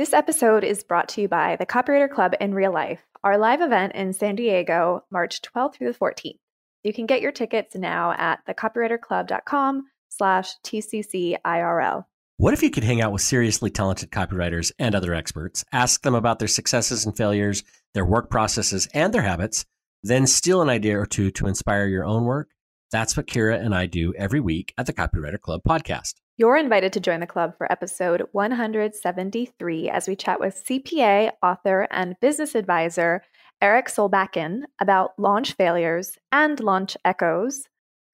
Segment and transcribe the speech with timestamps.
[0.00, 3.60] This episode is brought to you by the Copywriter Club in real life, our live
[3.60, 6.38] event in San Diego, March 12th through the 14th.
[6.82, 12.06] You can get your tickets now at thecopywriterclub.com slash TCCIRL.
[12.38, 16.14] What if you could hang out with seriously talented copywriters and other experts, ask them
[16.14, 17.62] about their successes and failures,
[17.92, 19.66] their work processes, and their habits,
[20.02, 22.48] then steal an idea or two to inspire your own work?
[22.90, 26.14] That's what Kira and I do every week at the Copywriter Club podcast.
[26.40, 31.86] You're invited to join the club for episode 173 as we chat with CPA, author,
[31.90, 33.22] and business advisor
[33.60, 37.64] Erik Solbakken about launch failures and launch echoes,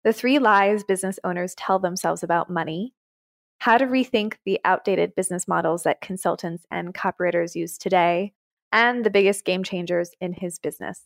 [0.04, 2.94] the three lies business owners tell themselves about money,
[3.58, 8.32] how to rethink the outdated business models that consultants and copywriters use today,
[8.72, 11.02] and the biggest game changers in his business.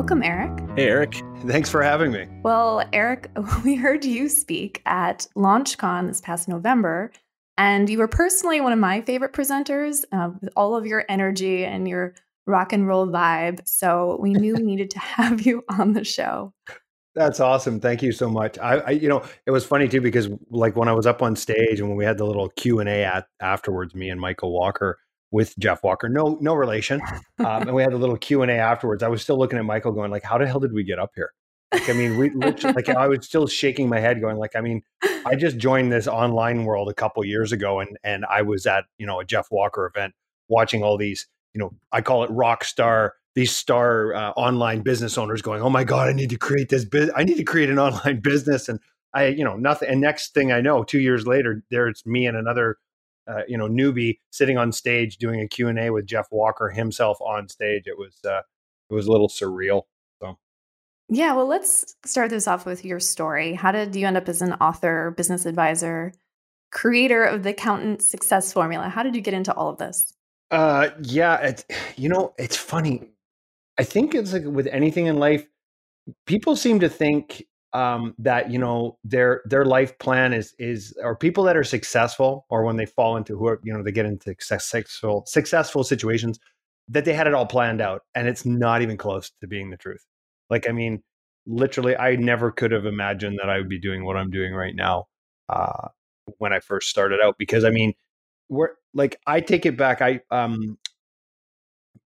[0.00, 0.58] Welcome, Erik.
[0.76, 1.22] Hey, Erik.
[1.46, 2.26] Thanks for having me.
[2.42, 3.30] Well, Erik,
[3.66, 7.12] we heard you speak at LaunchCon this past November,
[7.58, 11.66] and you were personally one of my favorite presenters uh, with all of your energy
[11.66, 12.14] and your
[12.46, 13.60] rock and roll vibe.
[13.68, 16.54] So we knew we needed to have you on the show.
[17.14, 17.78] That's awesome.
[17.78, 18.58] Thank you so much.
[18.58, 21.36] I, I, you know, it was funny too because like when I was up on
[21.36, 24.50] stage and when we had the little Q and A at afterwards, me and Michael
[24.50, 24.98] Walker,
[25.30, 27.00] with Jeff Walker, no no relation,
[27.38, 29.02] um, and we had a little Q and A afterwards.
[29.02, 31.12] I was still looking at Michael, going like, "How the hell did we get up
[31.14, 31.32] here?"
[31.72, 34.82] Like, I mean, we like I was still shaking my head, going like, "I mean,
[35.24, 38.84] I just joined this online world a couple years ago, and and I was at
[38.98, 40.14] you know a Jeff Walker event,
[40.48, 45.16] watching all these you know I call it rock star." These star uh, online business
[45.16, 47.14] owners going, oh my god, I need to create this business.
[47.16, 48.80] I need to create an online business, and
[49.14, 49.88] I, you know, nothing.
[49.88, 52.78] And next thing I know, two years later, there's me and another
[53.30, 57.48] uh, you know newbie sitting on stage doing a q&a with jeff walker himself on
[57.48, 57.84] stage.
[57.86, 58.40] It was uh,
[58.88, 59.82] it was a little surreal
[60.20, 60.38] so.
[61.08, 63.54] Yeah well let's start this off with your story.
[63.54, 66.12] How did you end up as an author business advisor
[66.70, 68.88] creator of the accountant success formula?
[68.88, 70.12] How did you get into all of this?
[70.50, 71.64] Uh yeah it,
[71.96, 73.08] you know it's funny.
[73.78, 75.46] I think it's like with anything in life
[76.26, 81.16] people seem to think um, that you know their their life plan is is or
[81.16, 84.06] people that are successful or when they fall into who are you know they get
[84.06, 86.38] into successful successful situations
[86.88, 89.76] that they had it all planned out and it's not even close to being the
[89.76, 90.04] truth.
[90.48, 91.02] Like i mean
[91.46, 94.74] literally i never could have imagined that i would be doing what i'm doing right
[94.74, 95.06] now
[95.48, 95.88] uh,
[96.38, 97.94] when i first started out because i mean
[98.50, 100.76] we're like i take it back i um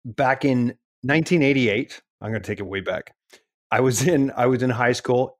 [0.04, 0.66] back in
[1.02, 3.14] 1988 i'm going to take it way back.
[3.70, 5.38] I was in I was in high school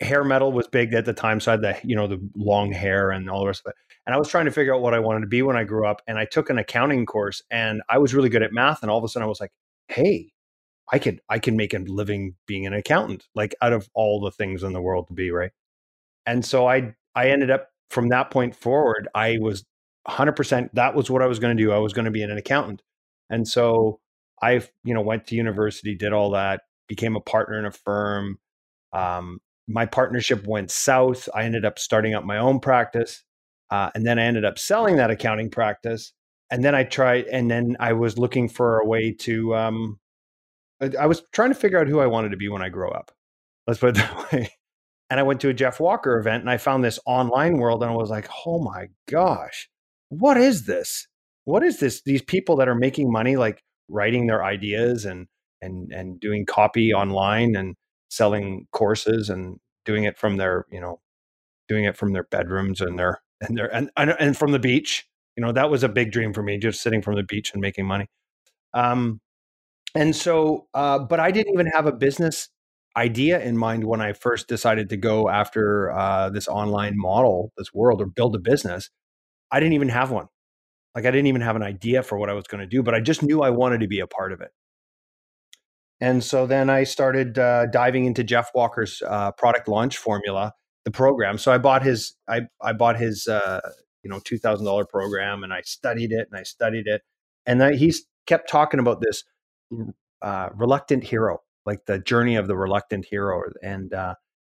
[0.00, 1.40] hair metal was big at the time.
[1.40, 3.76] So I had the, you know, the long hair and all the rest of it.
[4.06, 5.86] And I was trying to figure out what I wanted to be when I grew
[5.86, 6.02] up.
[6.06, 8.82] And I took an accounting course and I was really good at math.
[8.82, 9.52] And all of a sudden I was like,
[9.88, 10.32] hey,
[10.90, 14.30] I could I can make a living being an accountant, like out of all the
[14.30, 15.52] things in the world to be, right?
[16.26, 19.64] And so I I ended up from that point forward, I was
[20.08, 21.72] 100% that was what I was going to do.
[21.72, 22.82] I was going to be an accountant.
[23.30, 24.00] And so
[24.42, 28.38] I, you know, went to university, did all that, became a partner in a firm,
[28.92, 31.28] um, my partnership went south.
[31.34, 33.22] I ended up starting up my own practice.
[33.70, 36.14] Uh, and then I ended up selling that accounting practice.
[36.50, 40.00] And then I tried, and then I was looking for a way to, um,
[40.98, 43.10] I was trying to figure out who I wanted to be when I grow up.
[43.66, 44.50] Let's put it that way.
[45.10, 47.92] And I went to a Jeff Walker event and I found this online world and
[47.92, 49.68] I was like, oh my gosh,
[50.08, 51.06] what is this?
[51.44, 52.02] What is this?
[52.02, 55.26] These people that are making money, like writing their ideas and,
[55.60, 57.74] and, and doing copy online and,
[58.08, 61.00] selling courses and doing it from their you know
[61.68, 65.06] doing it from their bedrooms and their and their and and from the beach.
[65.36, 67.60] You know that was a big dream for me just sitting from the beach and
[67.60, 68.06] making money.
[68.74, 69.20] Um
[69.94, 72.48] and so uh but i didn't even have a business
[72.96, 77.72] idea in mind when i first decided to go after uh this online model this
[77.72, 78.90] world or build a business.
[79.50, 80.26] I didn't even have one.
[80.94, 82.94] Like i didn't even have an idea for what i was going to do but
[82.94, 84.50] i just knew i wanted to be a part of it
[86.00, 90.52] and so then I started uh, diving into Jeff Walker's uh, product launch formula,
[90.84, 91.38] the program.
[91.38, 93.60] So I bought his, I, I bought his, uh,
[94.02, 97.02] you know, two thousand dollar program, and I studied it and I studied it,
[97.46, 99.24] and then he's kept talking about this
[100.22, 104.14] uh, reluctant hero, like the journey of the reluctant hero, and uh,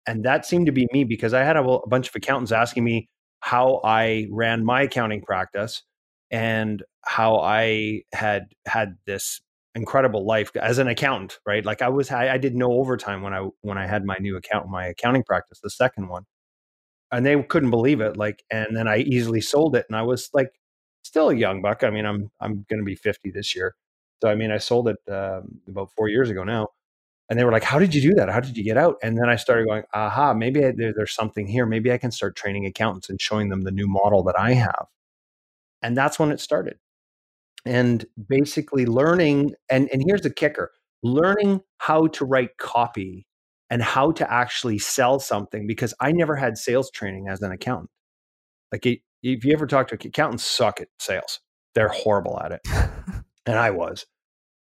[0.06, 2.85] and that seemed to be me because I had a, a bunch of accountants asking
[2.85, 3.09] me
[3.41, 5.82] how I ran my accounting practice
[6.31, 9.41] and how I had had this
[9.75, 11.64] incredible life as an accountant, right?
[11.64, 14.37] Like I was, I, I, did no overtime when I when I had my new
[14.37, 16.25] account, my accounting practice, the second one,
[17.12, 18.17] and they couldn't believe it.
[18.17, 20.50] Like, and then I easily sold it, and I was like,
[21.02, 21.84] still a young buck.
[21.84, 23.75] I mean, I'm I'm going to be 50 this year,
[24.22, 26.69] so I mean, I sold it um, about four years ago now,
[27.28, 28.31] and they were like, "How did you do that?
[28.31, 31.14] How did you get out?" And then I started going, "Aha, maybe I, there, there's
[31.14, 31.67] something here.
[31.67, 34.87] Maybe I can start training accountants and showing them the new model that I have."
[35.82, 36.78] And that's when it started.
[37.67, 40.73] And basically learning, and and here's the kicker:
[41.03, 43.27] learning how to write copy
[43.71, 47.91] and how to actually sell something because I never had sales training as an accountant.
[48.73, 51.41] Like, if you ever talk to accountants, suck at sales.
[51.75, 52.61] They're horrible at it,
[53.47, 54.06] and I was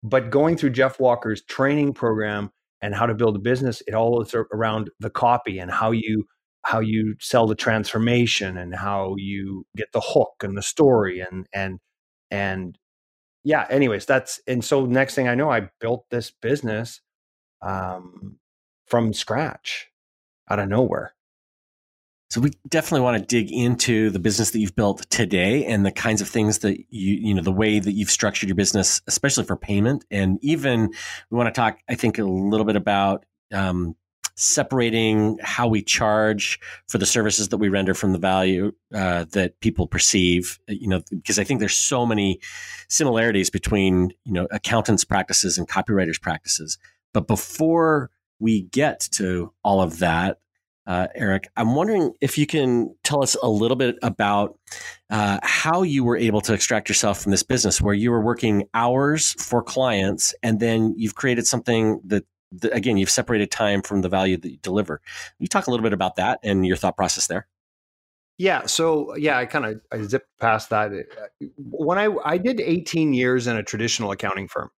[0.03, 2.51] but going through Jeff Walker's training program
[2.81, 6.25] and how to build a business, it all is around the copy and how you
[6.65, 11.47] how you sell the transformation and how you get the hook and the story and
[11.53, 11.79] and
[12.33, 12.79] and
[13.43, 16.99] yeah anyways that's and so next thing i know i built this business
[17.61, 18.37] um,
[18.87, 19.89] from scratch
[20.49, 21.13] out of nowhere
[22.29, 25.91] so we definitely want to dig into the business that you've built today and the
[25.91, 29.43] kinds of things that you, you know, the way that you've structured your business, especially
[29.43, 30.03] for payment.
[30.09, 30.89] And even
[31.29, 33.95] we want to talk, I think, a little bit about um,
[34.35, 39.59] separating how we charge for the services that we render from the value uh, that
[39.59, 40.59] people perceive.
[40.67, 42.39] You know, because I think there's so many
[42.89, 46.77] similarities between you know accountants' practices and copywriters' practices.
[47.13, 48.09] But before
[48.39, 50.39] we get to all of that,
[50.85, 54.59] uh, Erik, I'm wondering if you can tell us a little bit about
[55.09, 58.67] uh, how you were able to extract yourself from this business where you were working
[58.73, 62.25] hours for clients and then you've created something that,
[62.59, 64.97] that again, you've separated time from the value that you deliver.
[64.97, 67.47] Can you talk a little bit about that and your thought process there?
[68.37, 70.91] Yeah, so yeah, I kind of I zipped past that.
[70.91, 74.69] Uh, when I I did 18 years in a traditional accounting firm,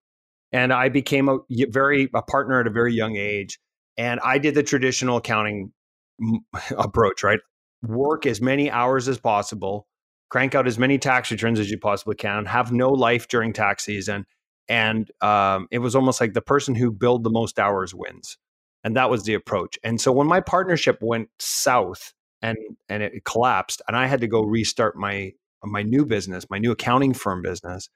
[0.51, 1.39] and I became a
[1.69, 3.60] very a partner at a very young age,
[3.98, 5.72] and I did the traditional accounting
[6.77, 7.39] approach, right?
[7.81, 9.88] Work as many hours as possible,
[10.30, 13.86] crank out as many tax returns as you possibly can, have no life during tax
[13.86, 14.25] season.
[14.67, 18.38] And um, it was almost like the person who billed the most hours wins.
[18.83, 19.79] And that was the approach.
[19.83, 22.57] And so when my partnership went south and
[22.88, 25.31] and it collapsed, and I had to go restart my
[25.63, 27.89] my new business, my new accounting firm business,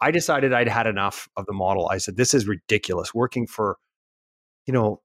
[0.00, 1.88] I decided I'd had enough of the model.
[1.88, 3.12] I said, this is ridiculous.
[3.14, 3.76] Working for,
[4.66, 5.02] you know,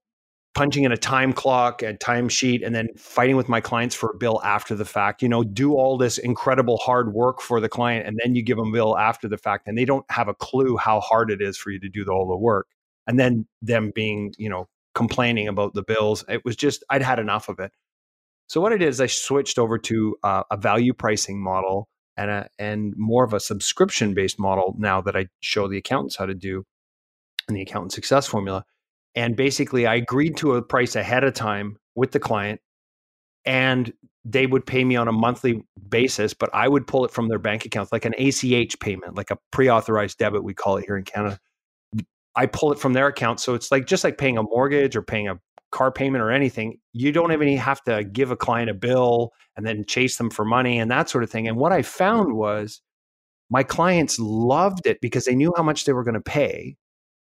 [0.56, 4.16] punching in a time clock, a timesheet, and then fighting with my clients for a
[4.16, 5.20] bill after the fact.
[5.20, 8.56] You know, do all this incredible hard work for the client, and then you give
[8.56, 11.42] them a bill after the fact, and they don't have a clue how hard it
[11.42, 12.68] is for you to do all the work.
[13.06, 16.24] And then them being, you know, complaining about the bills.
[16.26, 17.70] It was just I'd had enough of it.
[18.46, 21.86] So what I did is I switched over to uh, a value pricing model
[22.16, 26.16] and a, and more of a subscription based model now that I show the accountants
[26.16, 26.64] how to do
[27.46, 28.64] in the accountant success formula
[29.16, 32.60] and basically, I agreed to a price ahead of time with the client,
[33.46, 33.92] and
[34.24, 37.38] they would pay me on a monthly basis, but I would pull it from their
[37.38, 40.96] bank accounts, like an ACH payment, like a pre authorized debit, we call it here
[40.96, 41.38] in Canada.
[42.34, 43.40] I pull it from their account.
[43.40, 45.40] So it's like just like paying a mortgage or paying a
[45.72, 46.78] car payment or anything.
[46.92, 50.44] You don't even have to give a client a bill and then chase them for
[50.44, 51.48] money and that sort of thing.
[51.48, 52.82] And what I found was
[53.48, 56.76] my clients loved it because they knew how much they were going to pay.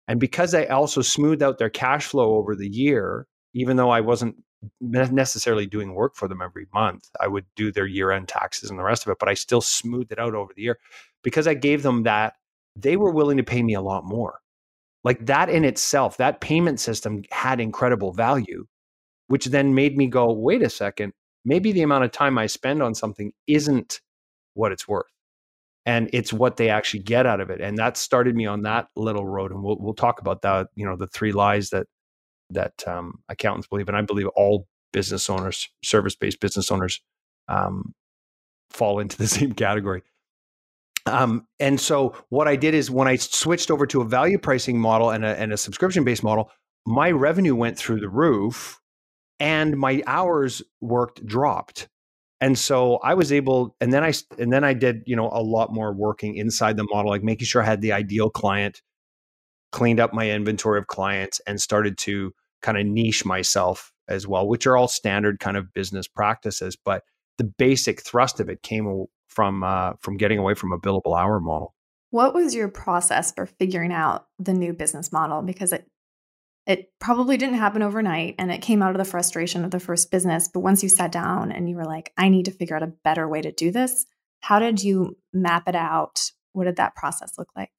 [0.07, 4.01] And because I also smoothed out their cash flow over the year, even though I
[4.01, 4.35] wasn't
[4.81, 8.79] necessarily doing work for them every month, I would do their year end taxes and
[8.79, 10.79] the rest of it, but I still smoothed it out over the year
[11.23, 12.33] because I gave them that.
[12.75, 14.39] They were willing to pay me a lot more.
[15.03, 18.67] Like that in itself, that payment system had incredible value,
[19.27, 22.83] which then made me go, wait a second, maybe the amount of time I spend
[22.83, 23.99] on something isn't
[24.53, 25.05] what it's worth
[25.87, 28.87] and it's what they actually get out of it and that started me on that
[28.95, 31.87] little road and we'll we'll talk about that you know the three lies that
[32.51, 37.01] that um, accountants believe and i believe all business owners service based business owners
[37.47, 37.93] um,
[38.69, 40.03] fall into the same category.
[41.05, 44.77] Um, and so what i did is when i switched over to a value pricing
[44.77, 46.51] model and a, and a subscription based model
[46.85, 48.81] my revenue went through the roof
[49.39, 51.87] and my hours worked dropped
[52.41, 55.41] and so i was able and then i and then i did you know a
[55.41, 58.81] lot more working inside the model like making sure i had the ideal client
[59.71, 64.47] cleaned up my inventory of clients and started to kind of niche myself as well
[64.47, 67.03] which are all standard kind of business practices but
[67.37, 71.39] the basic thrust of it came from uh, from getting away from a billable hour
[71.39, 71.75] model.
[72.09, 75.41] What was your process for figuring out the new business model?
[75.41, 75.87] Because it
[76.67, 80.11] it probably didn't happen overnight and it came out of the frustration of the first
[80.11, 80.49] business.
[80.49, 82.93] But once you sat down and you were like, I need to figure out a
[83.05, 84.05] better way to do this,
[84.41, 86.31] how did you map it out?
[86.51, 87.71] What did that process look like?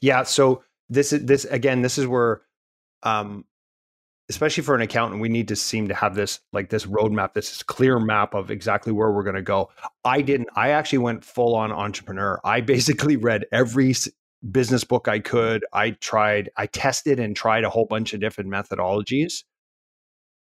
[0.00, 0.22] Yeah.
[0.22, 2.40] So this is this again, this is where
[3.02, 3.44] um
[4.30, 7.62] especially for an accountant, we need to seem to have this like this roadmap, this
[7.62, 9.68] clear map of exactly where we're going to go.
[10.02, 10.48] I didn't.
[10.56, 12.40] I actually went full on entrepreneur.
[12.42, 13.94] I basically read every
[14.50, 15.64] business book I could.
[15.72, 19.44] I tried, I tested and tried a whole bunch of different methodologies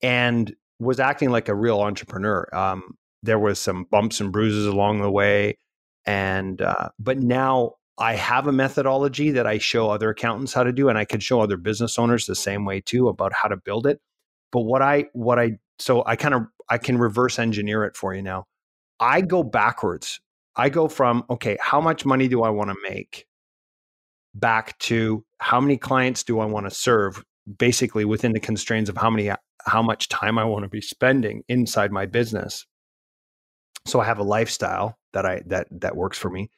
[0.01, 2.47] and was acting like a real entrepreneur.
[2.53, 5.57] Um, there was some bumps and bruises along the way.
[6.05, 10.71] And, uh, but now I have a methodology that I show other accountants how to
[10.71, 13.57] do, and I can show other business owners the same way too about how to
[13.57, 13.99] build it.
[14.51, 18.13] But what I, what I, so I kind of, I can reverse engineer it for
[18.13, 18.45] you now.
[18.99, 20.21] I go backwards.
[20.55, 23.25] I go from, okay, how much money do I want to make?
[24.35, 27.23] Back to how many clients do I want to serve?
[27.57, 29.31] Basically, within the constraints of how many,
[29.65, 32.65] how much time I want to be spending inside my business.
[33.85, 36.51] So I have a lifestyle that I that that works for me,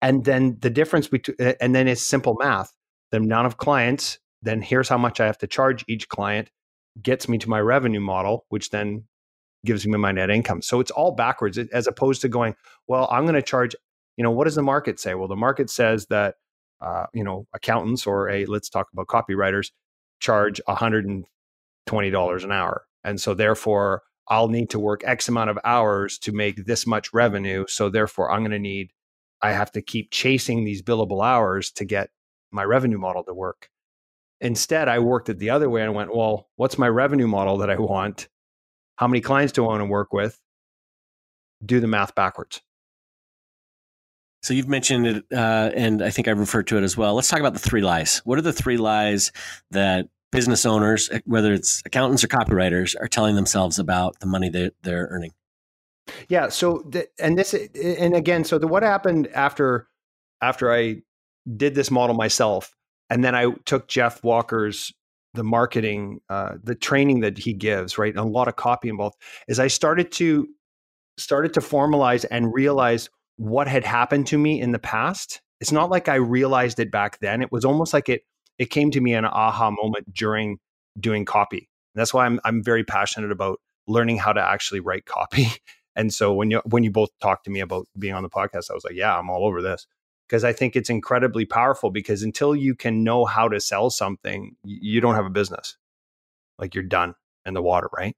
[0.00, 2.72] and then the difference between and then it's simple math.
[3.10, 6.50] The amount of clients, then here's how much I have to charge each client,
[7.02, 9.04] gets me to my revenue model, which then
[9.64, 10.62] gives me my net income.
[10.62, 12.54] So it's all backwards as opposed to going,
[12.86, 13.74] well, I'm going to charge,
[14.16, 15.14] you know, what does the market say?
[15.14, 16.36] Well, the market says that,
[16.80, 19.70] uh, you know, accountants or a, let's talk about copywriters
[20.20, 21.24] charge $120
[22.44, 22.84] an hour.
[23.04, 27.12] And so therefore I'll need to work X amount of hours to make this much
[27.12, 27.64] revenue.
[27.68, 28.90] So therefore I'm going to need,
[29.40, 32.10] I have to keep chasing these billable hours to get
[32.50, 33.70] my revenue model to work.
[34.40, 37.70] Instead, I worked it the other way and went, well, what's my revenue model that
[37.70, 38.28] I want?
[38.96, 40.40] How many clients do I want to work with?
[41.64, 42.60] Do the math backwards.
[44.42, 47.14] So you've mentioned it, uh, and I think I referred to it as well.
[47.14, 48.22] Let's talk about the three lies.
[48.24, 49.32] What are the three lies
[49.72, 54.48] that business owners, eh, whether it's accountants or copywriters, are telling themselves about the money
[54.50, 55.32] that they're earning?
[56.28, 56.48] Yeah.
[56.48, 59.88] So, the, and this, and again, so the, what happened after
[60.40, 61.02] after I
[61.56, 62.74] did this model myself,
[63.10, 64.92] and then I took Jeff Walker's
[65.34, 69.16] the marketing, uh, the training that he gives, right, and a lot of copy involved,
[69.46, 70.48] is I started to
[71.18, 75.40] started to formalize and realize what had happened to me in the past.
[75.60, 77.40] It's not like I realized it back then.
[77.40, 78.22] It was almost like it
[78.58, 80.58] it came to me in an aha moment during
[80.98, 81.68] doing copy.
[81.94, 85.46] And that's why I'm I'm very passionate about learning how to actually write copy.
[85.96, 88.70] And so when you when you both talked to me about being on the podcast,
[88.70, 89.84] I was like, yeah, I'm all over this
[90.28, 94.54] because I think it's incredibly powerful because until you can know how to sell something,
[94.62, 95.76] you don't have a business.
[96.56, 98.14] Like you're done in the water, right?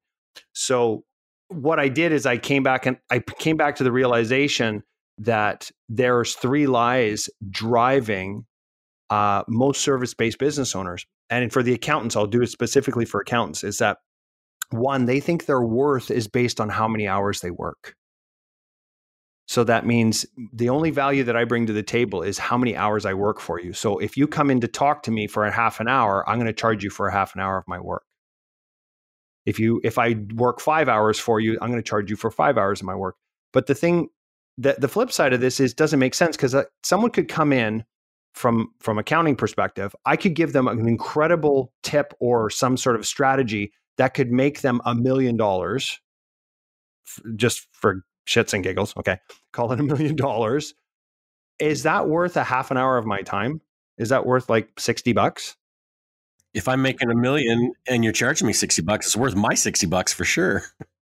[0.53, 1.05] So
[1.49, 4.83] what I did is I came back and I came back to the realization
[5.21, 8.45] that there's three lies driving
[9.11, 11.05] uh, most service-based business owners.
[11.29, 13.99] And for the accountants, I'll do it specifically for accountants, is that
[14.71, 17.95] one, they think their worth is based on how many hours they work.
[19.47, 22.77] So that means the only value that I bring to the table is how many
[22.77, 23.73] hours I work for you.
[23.73, 26.37] So if you come in to talk to me for a half an hour, I'm
[26.37, 28.05] going to charge you for a half an hour of my work.
[29.45, 32.31] If you if I work 5 hours for you, I'm going to charge you for
[32.31, 33.17] 5 hours of my work.
[33.53, 34.11] But the thing
[34.59, 37.53] that the flip side of this is doesn't make sense cuz uh, someone could come
[37.53, 37.85] in
[38.35, 43.07] from from accounting perspective, I could give them an incredible tip or some sort of
[43.07, 46.01] strategy that could make them a million dollars
[47.37, 49.19] just for shits and giggles, okay,
[49.53, 50.75] call it a million dollars.
[51.59, 53.61] Is that worth a half an hour of my time?
[53.99, 55.57] Is that worth like 60 bucks?
[56.55, 59.87] If I'm making a million and you're charging me 60 bucks, it's worth my 60
[59.87, 60.63] bucks for sure.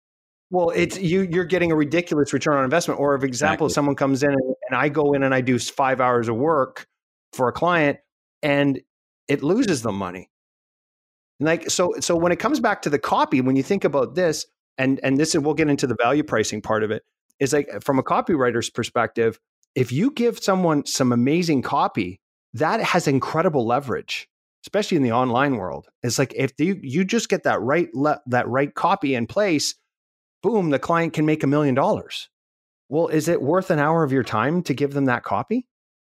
[0.53, 2.99] Well, it's you you're getting a ridiculous return on investment.
[2.99, 3.73] Or for example, exactly.
[3.73, 6.85] someone comes in and, and I go in and I do five hours of work
[7.33, 7.97] for a client
[8.43, 8.79] and
[9.27, 10.29] it loses them money.
[11.39, 14.45] Like so so when it comes back to the copy, when you think about this,
[14.77, 17.01] and and this is we'll get into the value pricing part of it
[17.39, 19.39] is like uh, from a copywriter's perspective
[19.75, 22.19] if you give someone some amazing copy
[22.53, 24.27] that has incredible leverage
[24.65, 28.21] especially in the online world it's like if you you just get that right le-
[28.27, 29.75] that right copy in place
[30.43, 32.29] boom the client can make a million dollars
[32.89, 35.65] well is it worth an hour of your time to give them that copy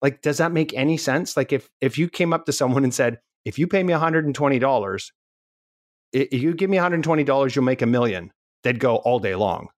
[0.01, 2.95] like does that make any sense like if if you came up to someone and
[2.95, 5.11] said if you pay me $120
[6.13, 8.31] if you give me $120 you'll make a million
[8.63, 9.69] they'd go all day long.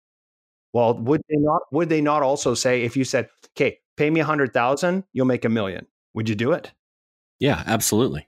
[0.73, 1.63] Well, would they not?
[1.73, 5.27] Would they not also say if you said, "Okay, pay me a hundred thousand, you'll
[5.27, 5.87] make a million?
[6.15, 6.73] Would you do it?
[7.41, 8.27] Yeah, absolutely.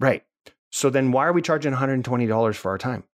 [0.00, 0.24] Right.
[0.70, 3.04] So then, why are we charging one hundred and twenty dollars for our time?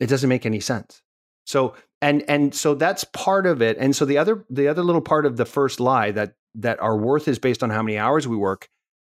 [0.00, 1.02] It doesn't make any sense.
[1.44, 3.76] So and and so that's part of it.
[3.78, 6.96] And so the other the other little part of the first lie that that our
[6.96, 8.68] worth is based on how many hours we work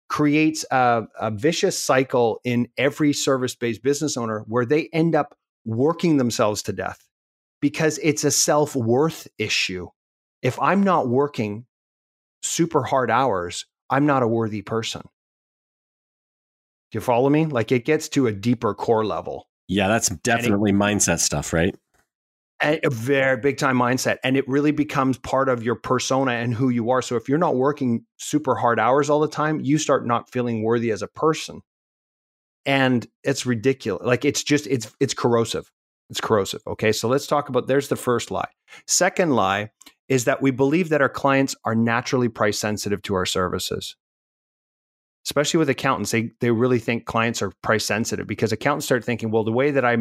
[0.08, 5.36] creates a, a vicious cycle in every service based business owner where they end up
[5.64, 7.06] working themselves to death
[7.60, 9.88] because it's a self worth issue.
[10.42, 11.66] If I'm not working
[12.42, 15.02] super hard hours, I'm not a worthy person.
[16.90, 17.46] Do you follow me?
[17.46, 19.49] Like it gets to a deeper core level.
[19.70, 21.76] Yeah, that's definitely it, mindset stuff, right?
[22.62, 26.68] a very big time mindset and it really becomes part of your persona and who
[26.68, 27.00] you are.
[27.00, 30.62] So if you're not working super hard hours all the time you start not feeling
[30.62, 31.62] worthy as a person.
[32.66, 35.70] And it's ridiculous like it's just it's it's corrosive.
[36.10, 36.92] It's corrosive okay?
[36.92, 38.50] So let's talk about there's the first lie.
[38.86, 39.70] Second lie
[40.10, 43.96] is that we believe that our clients are naturally price sensitive to our services
[45.26, 49.30] especially with accountants they they really think clients are price sensitive because accountants start thinking
[49.30, 49.96] well the way that i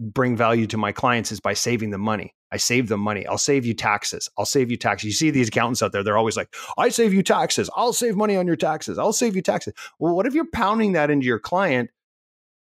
[0.00, 2.34] bring value to my clients is by saving them money.
[2.50, 3.26] I save them money.
[3.26, 4.28] I'll save you taxes.
[4.38, 5.04] I'll save you taxes.
[5.04, 7.70] You see these accountants out there, they're always like, I save you taxes.
[7.76, 8.98] I'll save money on your taxes.
[8.98, 9.74] I'll save you taxes.
[9.98, 11.90] Well, what if you're pounding that into your client?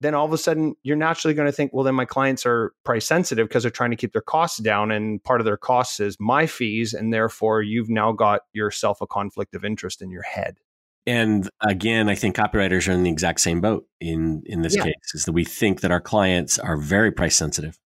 [0.01, 2.74] Then all of a sudden, you're naturally going to think, well, then my clients are
[2.84, 4.92] price sensitive because they're trying to keep their costs down.
[4.92, 6.94] And part of their costs is my fees.
[6.94, 10.58] And therefore, you've now got yourself a conflict of interest in your head.
[11.08, 14.84] And again, I think copywriters are in the exact same boat in in this yeah.
[14.84, 17.79] case is that we think that our clients are very price sensitive.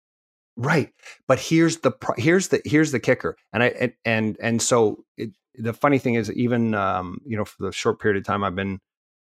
[0.56, 0.92] Right.
[1.26, 3.36] But here's the here's the here's the kicker.
[3.52, 7.44] And I and and, and so it, the funny thing is even um, you know
[7.44, 8.80] for the short period of time I've been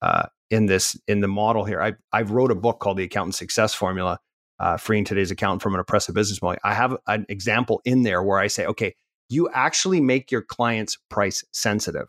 [0.02, 3.36] uh, in this in the model here, I I wrote a book called The Accountant
[3.36, 4.20] Success Formula,
[4.60, 6.60] uh, freeing today's accountant from an oppressive business model.
[6.64, 8.96] I have an example in there where I say, okay,
[9.30, 12.08] you actually make your clients price sensitive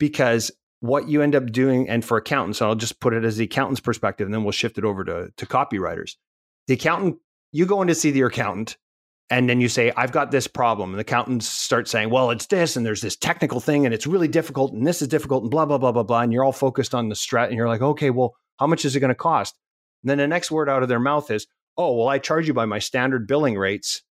[0.00, 3.44] because what you end up doing, and for accountants, I'll just put it as the
[3.44, 6.16] accountant's perspective, and then we'll shift it over to, to copywriters.
[6.66, 7.18] The accountant,
[7.52, 8.76] you go in to see the accountant,
[9.28, 10.90] and then you say, I've got this problem.
[10.90, 14.06] And the accountants start saying, well, it's this, and there's this technical thing, and it's
[14.06, 16.22] really difficult, and this is difficult, and blah, blah, blah, blah, blah.
[16.22, 18.96] And you're all focused on the strat, and you're like, okay, well, how much is
[18.96, 19.54] it going to cost?
[20.02, 22.54] And then the next word out of their mouth is, oh, well, I charge you
[22.54, 24.02] by my standard billing rates.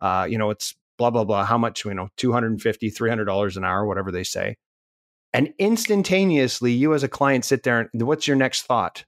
[0.00, 1.46] Uh, you know, it's blah, blah, blah.
[1.46, 4.56] How much, you know, $250, $300 an hour, whatever they say.
[5.32, 9.04] And instantaneously, you as a client sit there and what's your next thought?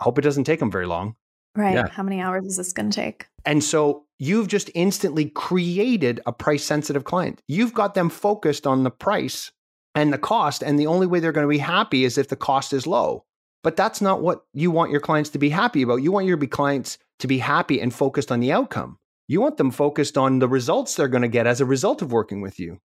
[0.00, 1.14] I hope it doesn't take them very long.
[1.54, 1.74] Right.
[1.74, 1.88] Yeah.
[1.88, 3.26] How many hours is this going to take?
[3.44, 7.42] And so you've just instantly created a price sensitive client.
[7.46, 9.52] You've got them focused on the price
[9.94, 10.62] and the cost.
[10.62, 13.24] And the only way they're going to be happy is if the cost is low.
[13.62, 16.02] But that's not what you want your clients to be happy about.
[16.02, 18.98] You want your clients to be happy and focused on the outcome.
[19.28, 22.12] You want them focused on the results they're going to get as a result of
[22.12, 22.80] working with you.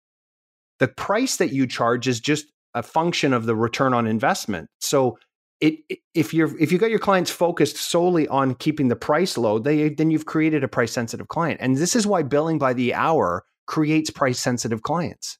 [0.79, 4.69] The price that you charge is just a function of the return on investment.
[4.79, 5.17] So
[5.61, 5.79] it,
[6.13, 9.89] if you're if you got your clients focused solely on keeping the price low, they
[9.89, 11.59] then you've created a price sensitive client.
[11.61, 15.37] And this is why billing by the hour creates price sensitive clients.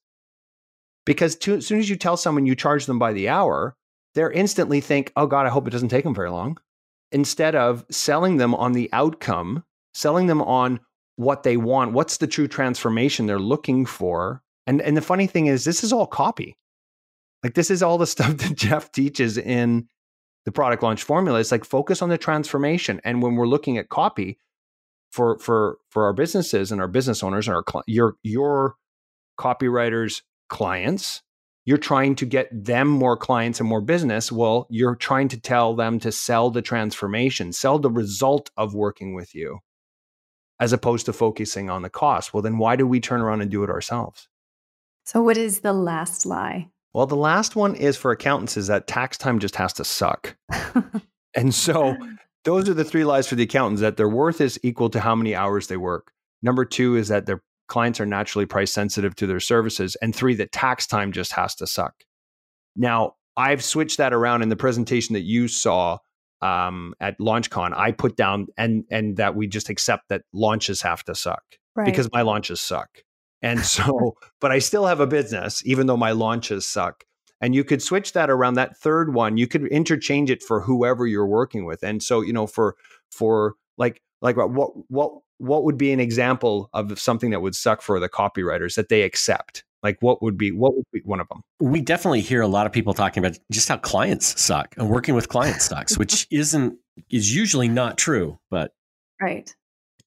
[1.06, 3.76] Because to, as soon as you tell someone you charge them by the hour,
[4.16, 6.58] they're instantly think, "Oh God, I hope it doesn't take them very long."
[7.12, 10.80] Instead of selling them on the outcome, selling them on
[11.18, 14.42] what they want, what's the true transformation they're looking for.
[14.66, 16.58] And and the funny thing is, this is all copy.
[17.46, 19.88] Like this is all the stuff that Jeff teaches in
[20.46, 21.40] the product launch formula.
[21.40, 23.00] It's like focus on the transformation.
[23.04, 24.40] And when we're looking at copy
[25.12, 28.76] for for for our businesses and our business owners and our your your
[29.40, 31.22] copywriters clients,
[31.66, 34.32] you're trying to get them more clients and more business.
[34.32, 39.14] Well, you're trying to tell them to sell the transformation, sell the result of working
[39.14, 39.60] with you,
[40.60, 42.34] as opposed to focusing on the cost.
[42.34, 44.30] Well, then why do we turn around and do it ourselves?
[45.04, 46.72] So, what is the last lie?
[46.96, 50.38] Well, the last one is for accountants is that tax time just has to suck.
[51.36, 51.98] and so
[52.46, 55.14] those are the three lies for the accountants that their worth is equal to how
[55.14, 56.14] many hours they work.
[56.42, 59.98] Number two is that their clients are naturally price sensitive to their services.
[60.02, 61.96] And three, that tax time just has to suck.
[62.78, 65.98] Now, I've switched that around in the presentation that you saw
[66.42, 67.76] um, at LaunchCon.
[67.76, 71.44] I put down and and that we just accept that launches have to suck
[71.76, 71.86] right.
[71.86, 73.02] because my launches suck.
[73.46, 77.06] And so, but I still have a business, even though my launches suck.
[77.42, 78.56] And you could switch that around.
[78.56, 81.84] That third one, you could interchange it for whoever you're working with.
[81.84, 82.76] And so, you know, for
[83.12, 87.82] for like like what what what would be an example of something that would suck
[87.82, 89.64] for the copywriters that they accept?
[89.84, 91.42] Like what would be what would be one of them?
[91.60, 95.14] We definitely hear a lot of people talking about just how clients suck and working
[95.14, 96.80] with clients sucks, which isn't
[97.12, 98.72] is usually not true, but
[99.22, 99.54] right.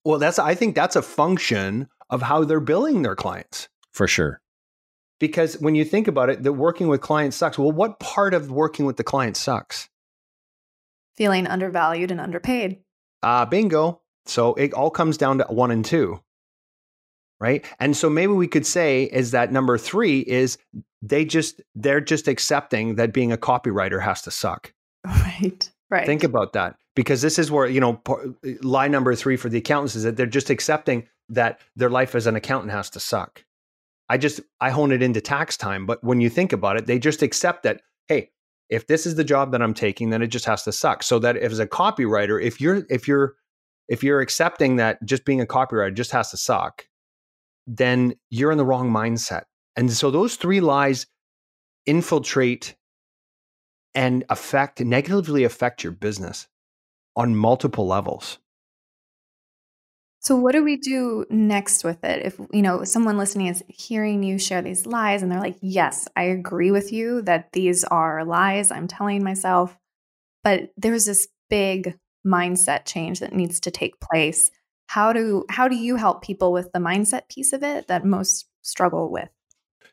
[0.03, 3.69] Well, that's I think that's a function of how they're billing their clients.
[3.91, 4.41] For sure.
[5.19, 7.59] Because when you think about it, that working with clients sucks.
[7.59, 9.89] Well, what part of working with the client sucks?
[11.17, 12.79] Feeling undervalued and underpaid.
[13.21, 14.01] Ah, uh, bingo.
[14.25, 16.21] So it all comes down to one and two.
[17.41, 17.65] Right.
[17.79, 20.57] And so maybe we could say is that number three is
[21.01, 24.73] they just they're just accepting that being a copywriter has to suck.
[25.07, 25.71] Right.
[25.89, 26.05] Right.
[26.05, 28.01] Think about that because this is where, you know,
[28.61, 32.27] line number three for the accountants is that they're just accepting that their life as
[32.27, 33.45] an accountant has to suck.
[34.09, 36.99] I just I hone it into tax time, but when you think about it, they
[36.99, 38.31] just accept that hey,
[38.69, 41.03] if this is the job that I'm taking, then it just has to suck.
[41.03, 43.35] So that as a copywriter, if you're if you're
[43.87, 46.87] if you're accepting that just being a copywriter just has to suck,
[47.67, 49.43] then you're in the wrong mindset.
[49.75, 51.07] And so those three lies
[51.85, 52.75] infiltrate
[53.95, 56.47] and affect negatively affect your business
[57.15, 58.37] on multiple levels.
[60.29, 62.23] So what do we do next with it?
[62.23, 66.07] If you know someone listening is hearing you share these lies and they're like, "Yes,
[66.15, 69.75] I agree with you that these are lies I'm telling myself."
[70.43, 74.51] But there's this big mindset change that needs to take place.
[74.85, 78.47] How do how do you help people with the mindset piece of it that most
[78.61, 79.29] struggle with?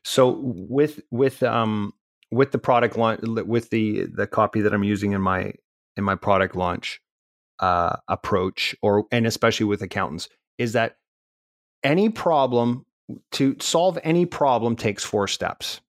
[0.05, 1.95] So with with um
[2.31, 5.55] with the product launch with the the copy that I'm using in my
[5.97, 7.01] in my product launch
[7.61, 10.97] uh, approach or and especially with accountants is that
[11.83, 12.85] any problem
[13.33, 15.81] to solve any problem takes four steps.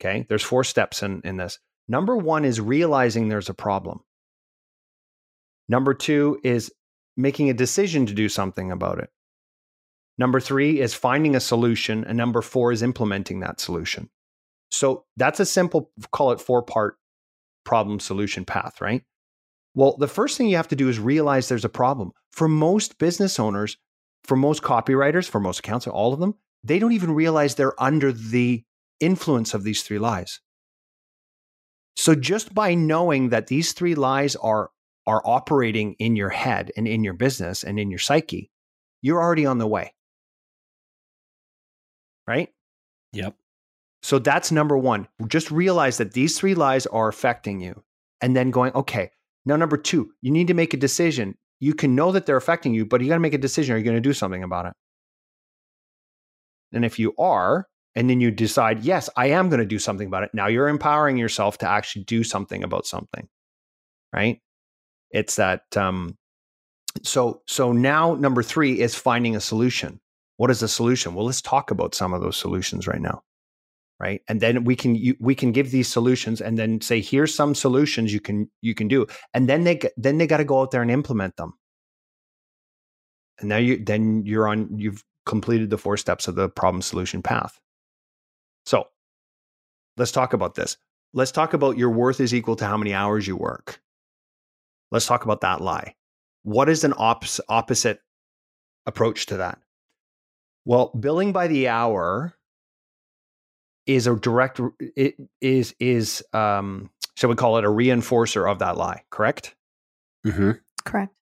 [0.00, 1.58] Okay, there's four steps in in this.
[1.88, 4.00] Number one is realizing there's a problem.
[5.68, 6.72] Number two is
[7.16, 9.10] making a decision to do something about it.
[10.18, 12.04] Number three is finding a solution.
[12.04, 14.10] And number four is implementing that solution.
[14.70, 16.98] So that's a simple, call it four part
[17.64, 19.02] problem solution path, right?
[19.74, 22.12] Well, the first thing you have to do is realize there's a problem.
[22.32, 23.76] For most business owners,
[24.24, 28.12] for most copywriters, for most accounts, all of them, they don't even realize they're under
[28.12, 28.64] the
[28.98, 30.40] influence of these three lies.
[31.96, 34.70] So just by knowing that these three lies are
[35.06, 38.50] are operating in your head and in your business and in your psyche,
[39.02, 39.94] you're already on the way.
[42.26, 42.50] Right?
[43.12, 43.34] Yep.
[44.02, 45.08] So that's number 1.
[45.26, 47.82] Just realize that these three lies are affecting you
[48.20, 49.10] and then going, okay,
[49.46, 51.36] now, number two, you need to make a decision.
[51.60, 53.74] You can know that they're affecting you, but you got to make a decision.
[53.74, 54.72] Are you going to do something about it?
[56.72, 60.06] And if you are, and then you decide, yes, I am going to do something
[60.06, 60.30] about it.
[60.32, 63.28] Now you're empowering yourself to actually do something about something,
[64.14, 64.40] right?
[65.10, 65.62] It's that.
[65.76, 66.16] Um,
[67.02, 70.00] so so now number three is finding a solution.
[70.36, 71.14] What is the solution?
[71.14, 73.22] Well, let's talk about some of those solutions right now
[74.00, 74.22] right?
[74.28, 77.54] And then we can you, we can give these solutions and then say here's some
[77.54, 79.06] solutions you can you can do.
[79.34, 81.52] And then they then they got to go out there and implement them.
[83.38, 87.22] And now you then you're on you've completed the four steps of the problem solution
[87.22, 87.60] path.
[88.64, 88.88] So
[89.98, 90.78] let's talk about this.
[91.12, 93.80] Let's talk about your worth is equal to how many hours you work.
[94.90, 95.94] Let's talk about that lie.
[96.42, 98.00] What is an op- opposite
[98.86, 99.58] approach to that?
[100.64, 102.34] Well billing by the hour
[103.94, 104.60] is a direct
[104.96, 109.54] it is is um shall we call it a reinforcer of that lie correct?
[110.26, 110.52] Mm-hmm.
[110.84, 111.14] correct.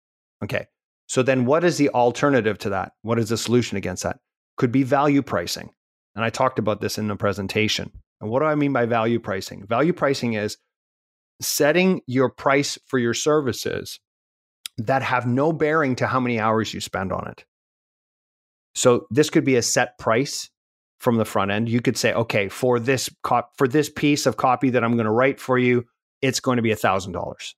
[0.42, 0.66] Okay.
[1.06, 2.92] So then what is the alternative to that?
[3.02, 4.18] What is the solution against that?
[4.56, 5.70] Could be value pricing.
[6.14, 7.90] And i talked about this in the presentation.
[8.20, 9.64] And what do i mean by value pricing?
[9.66, 10.58] Value pricing is
[11.40, 14.00] setting your price for your services
[14.76, 17.44] that have no bearing to how many hours you spend on it.
[18.74, 20.50] So this could be a set price
[20.98, 21.68] from the front end.
[21.68, 23.10] You could say, okay, for this
[23.56, 25.84] for this piece of copy that I'm going to write for you,
[26.22, 27.54] it's going to be a thousand dollars,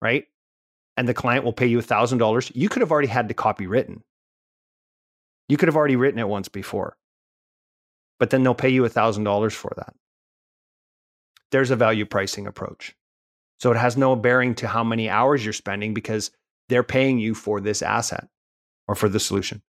[0.00, 0.24] right?
[0.96, 2.50] And the client will pay you a thousand dollars.
[2.54, 4.02] You could have already had the copy written.
[5.48, 6.96] You could have already written it once before,
[8.18, 9.94] but then they'll pay you a thousand dollars for that.
[11.50, 12.94] There's a value pricing approach.
[13.60, 16.30] So it has no bearing to how many hours you're spending because
[16.68, 18.28] they're paying you for this asset
[18.88, 19.62] or for the solution.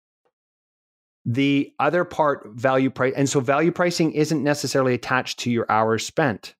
[1.24, 6.04] The other part, value price, and so value pricing isn't necessarily attached to your hours
[6.04, 6.54] spent.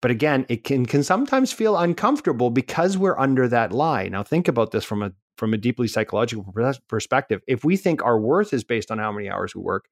[0.00, 4.08] But again, it can, can sometimes feel uncomfortable because we're under that lie.
[4.08, 6.54] Now, think about this from a from a deeply psychological
[6.88, 7.40] perspective.
[7.48, 9.86] If we think our worth is based on how many hours we work,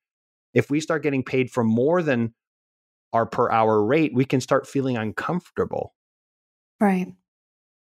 [0.54, 2.34] if we start getting paid for more than
[3.12, 5.94] our per hour rate, we can start feeling uncomfortable.
[6.80, 7.08] Right.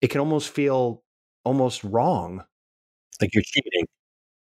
[0.02, 1.04] It can almost feel
[1.44, 2.44] almost wrong.
[3.20, 3.86] Like you're cheating.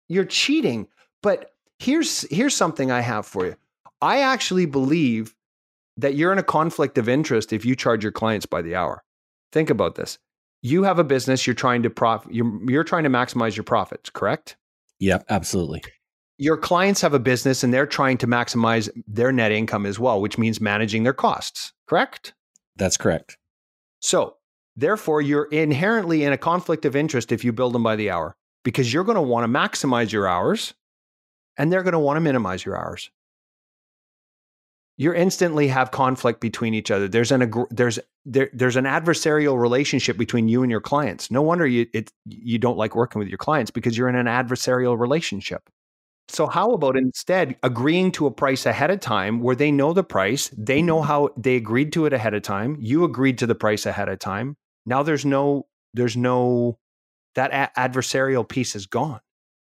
[0.09, 0.89] You're cheating.
[1.25, 3.57] But here's here's something I have for you.
[4.03, 5.35] I actually believe
[5.97, 9.03] that you're in a conflict of interest if you charge your clients by the hour.
[9.51, 10.19] Think about this.
[10.61, 14.11] You have a business, you're trying to prof you're, you're trying to maximize your profits,
[14.11, 14.57] correct?
[15.01, 15.83] Yep, absolutely.
[16.37, 20.21] Your clients have a business and they're trying to maximize their net income as well,
[20.21, 22.35] which means managing their costs, correct?
[22.77, 23.39] That's correct.
[24.01, 24.37] So,
[24.77, 28.37] therefore, you're inherently in a conflict of interest if you billed them by the hour
[28.63, 30.75] because you're going to want to maximize your hours
[31.57, 33.11] and they're going to want to minimize your hours.
[34.97, 37.09] You instantly have conflict between each other.
[37.09, 41.33] There's an there's there, there's an adversarial relationship between you and your clients.
[41.33, 44.27] No wonder you it, you don't like working with your clients because you're in an
[44.27, 45.69] adversarial relationship.
[46.29, 50.05] So how about instead agreeing to a price ahead of time where they know the
[50.05, 51.09] price, they know mm-hmm.
[51.09, 54.21] how they agreed to it ahead of time, you agreed to the price ahead of
[54.21, 54.57] time.
[54.87, 56.79] Now there's no there's no
[57.35, 59.21] that adversarial piece is gone.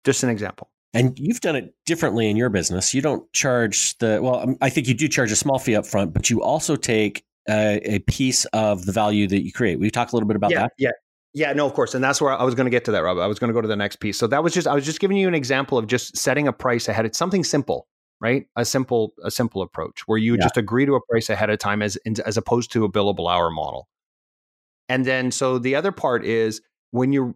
[0.04, 0.70] Just an example.
[0.96, 2.94] And you've done it differently in your business.
[2.94, 4.36] You don't charge the well.
[4.36, 7.22] um, I think you do charge a small fee up front, but you also take
[7.48, 9.78] a, a piece of the value that you create.
[9.78, 10.72] We talk a little bit about yeah, that.
[10.78, 10.90] Yeah,
[11.34, 13.18] yeah, no, of course, and that's where I was going to get to that, Rob.
[13.18, 14.16] I was going to go to the next piece.
[14.16, 16.52] So that was just I was just giving you an example of just setting a
[16.52, 17.04] price ahead.
[17.04, 17.88] It's something simple,
[18.22, 18.46] right?
[18.56, 20.44] A simple a simple approach where you Yeah.
[20.44, 23.50] just agree to a price ahead of time as as opposed to a billable hour
[23.50, 23.86] model.
[24.88, 27.34] And then so the other part is when you're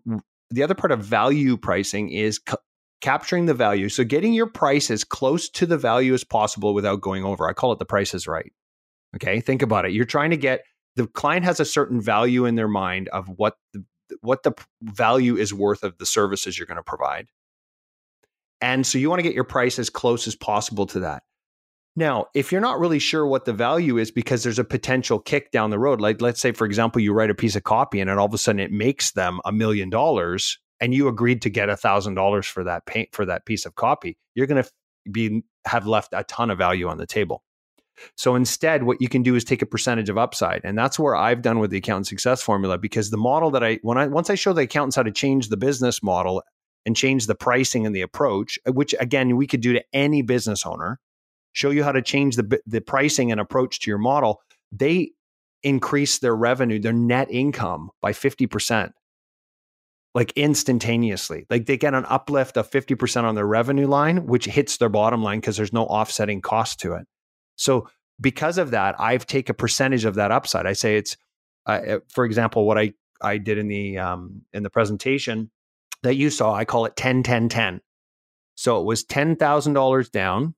[0.51, 2.41] the other part of value pricing is
[3.01, 3.89] capturing the value.
[3.89, 7.49] So getting your price as close to the value as possible without going over.
[7.49, 8.53] I call it the price is right.
[9.17, 9.93] Okay, think about it.
[9.93, 10.65] You're trying to get
[10.97, 13.85] the client has a certain value in their mind of what the
[14.23, 17.29] what the value is worth of the services you're going to provide.
[18.61, 21.23] And so you want to get your price as close as possible to that.
[21.97, 25.51] Now, if you're not really sure what the value is because there's a potential kick
[25.51, 28.11] down the road, like let's say, for example, you write a piece of copy and
[28.11, 31.69] all of a sudden it makes them a million dollars and you agreed to get
[31.69, 34.71] a thousand dollars for that paint for that piece of copy, you're going to
[35.11, 37.43] be have left a ton of value on the table.
[38.17, 41.15] So instead, what you can do is take a percentage of upside, and that's where
[41.15, 42.79] I've done with the accountant success formula.
[42.79, 45.49] Because the model that I when I once I show the accountants how to change
[45.49, 46.43] the business model
[46.87, 50.23] and change the pricing and the approach, uh, which again we could do to any
[50.23, 50.99] business owner,
[51.53, 54.41] show you how to change the the pricing and approach to your model.
[54.73, 55.11] They
[55.63, 58.93] increase their revenue, their net income by fifty percent,
[60.15, 61.47] like instantaneously.
[61.51, 64.89] Like they get an uplift of fifty percent on their revenue line, which hits their
[64.89, 67.07] bottom line because there's no offsetting cost to it.
[67.57, 67.89] So
[68.21, 70.67] because of that, I've take a percentage of that upside.
[70.67, 71.17] I say it's,
[71.67, 75.51] uh, for example, what I I did in the um, in the presentation
[76.03, 76.55] that you saw.
[76.55, 77.81] I call it 10 10 10.
[78.55, 80.55] So it was ten thousand dollars down,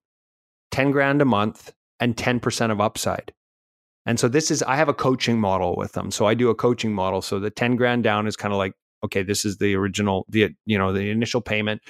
[0.71, 3.33] ten grand a month, and ten percent of upside.
[4.07, 6.11] And so this is I have a coaching model with them.
[6.11, 7.23] So I do a coaching model.
[7.23, 8.73] So the ten grand down is kind of like
[9.05, 11.83] okay, this is the original the you know the initial payment.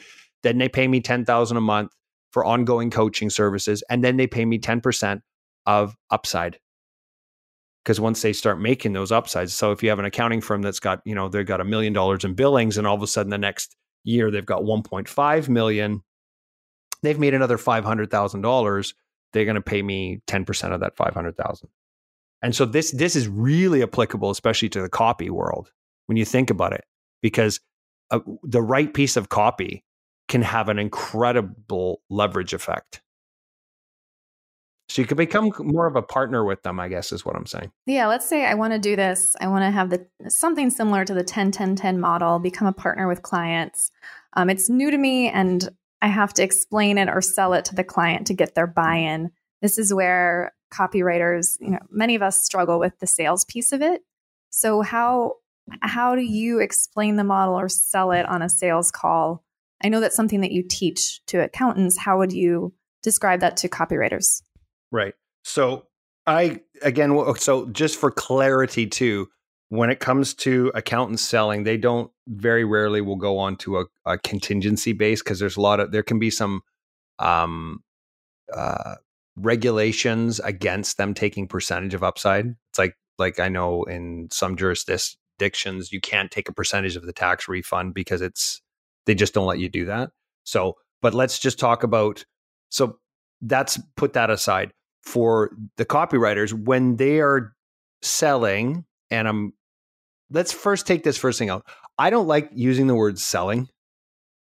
[0.42, 1.92] Then they pay me ten thousand a month
[2.30, 5.22] for ongoing coaching services, and then they pay me ten percent
[5.66, 6.58] of upside.
[7.84, 10.80] Because once they start making those upsides, so if you have an accounting firm that's
[10.80, 13.30] got you know they've got a million dollars in billings, and all of a sudden
[13.30, 16.02] the next year they've got one point five million,
[17.02, 18.94] they've made another five hundred thousand dollars.
[19.32, 21.68] They're going to pay me ten percent of that five hundred thousand.
[22.42, 25.70] And so this this is really applicable, especially to the copy world
[26.06, 26.84] when you think about it,
[27.22, 27.60] because
[28.10, 29.84] uh, the right piece of copy
[30.28, 33.02] can have an incredible leverage effect.
[34.88, 37.46] So you can become more of a partner with them, I guess, is what I'm
[37.46, 37.72] saying.
[37.86, 39.34] Yeah, let's say I want to do this.
[39.40, 42.74] I want to have the something similar to the 10 10 10 model, become a
[42.74, 43.90] partner with clients.
[44.34, 45.68] Um, it's new to me and
[46.02, 49.30] I have to explain it or sell it to the client to get their buy-in.
[49.62, 53.80] This is where copywriters, you know, many of us struggle with the sales piece of
[53.80, 54.02] it.
[54.50, 55.36] So how
[55.80, 59.44] how do you explain the model or sell it on a sales call?
[59.82, 61.98] I know that's something that you teach to accountants.
[61.98, 62.72] How would you
[63.02, 64.42] describe that to copywriters?
[64.90, 65.14] Right.
[65.44, 65.86] So
[66.26, 69.28] I again, so just for clarity too,
[69.70, 73.84] when it comes to accountants selling, they don't very rarely will go on to a,
[74.04, 76.62] a contingency base because there's a lot of there can be some
[77.18, 77.82] um,
[78.54, 78.96] uh,
[79.36, 82.54] regulations against them taking percentage of upside.
[82.70, 85.16] It's like like I know in some jurisdictions
[85.92, 88.60] you can't take a percentage of the tax refund because it's
[89.06, 90.10] they just don't let you do that.
[90.44, 92.24] So, but let's just talk about
[92.68, 92.98] so
[93.42, 97.54] that's put that aside for the copywriters when they are
[98.02, 99.52] selling and I'm
[100.30, 101.66] let's first take this first thing out.
[101.98, 103.68] I don't like using the word selling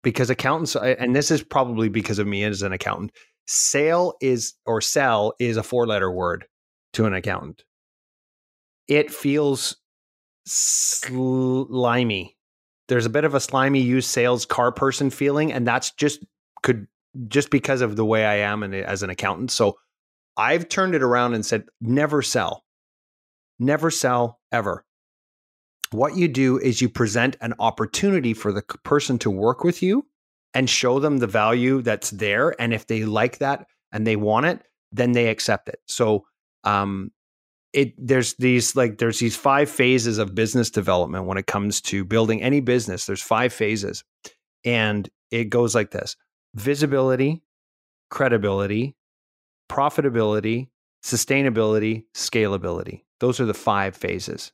[0.03, 3.11] because accountants and this is probably because of me as an accountant.
[3.47, 6.45] Sale is or sell is a four letter word
[6.93, 7.63] to an accountant.
[8.87, 9.77] It feels
[10.45, 12.37] slimy.
[12.87, 16.23] There's a bit of a slimy used sales car person feeling and that's just
[16.61, 16.87] could
[17.27, 19.51] just because of the way I am and as an accountant.
[19.51, 19.77] So
[20.37, 22.63] I've turned it around and said, never sell.
[23.57, 24.85] Never sell ever.
[25.91, 30.05] What you do is you present an opportunity for the person to work with you
[30.53, 32.59] and show them the value that's there.
[32.59, 35.79] And if they like that and they want it, then they accept it.
[35.87, 36.25] So,
[36.63, 37.11] um,
[37.75, 42.05] it there's these like there's these five phases of business development when it comes to
[42.05, 43.05] building any business.
[43.05, 44.03] There's five phases,
[44.63, 46.15] and it goes like this:
[46.55, 47.43] visibility,
[48.09, 48.95] credibility,
[49.69, 50.69] profitability,
[51.03, 53.03] sustainability, scalability.
[53.19, 54.53] Those are the five phases.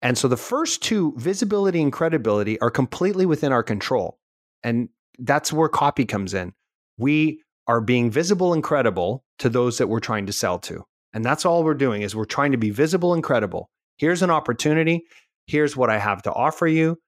[0.00, 4.18] And so the first two, visibility and credibility, are completely within our control.
[4.62, 6.54] And that's where copy comes in.
[6.96, 10.86] We are being visible and credible to those that we're trying to sell to.
[11.12, 13.70] And that's all we're doing is we're trying to be visible and credible.
[13.96, 15.04] Here's an opportunity.
[15.46, 16.98] Here's what I have to offer you.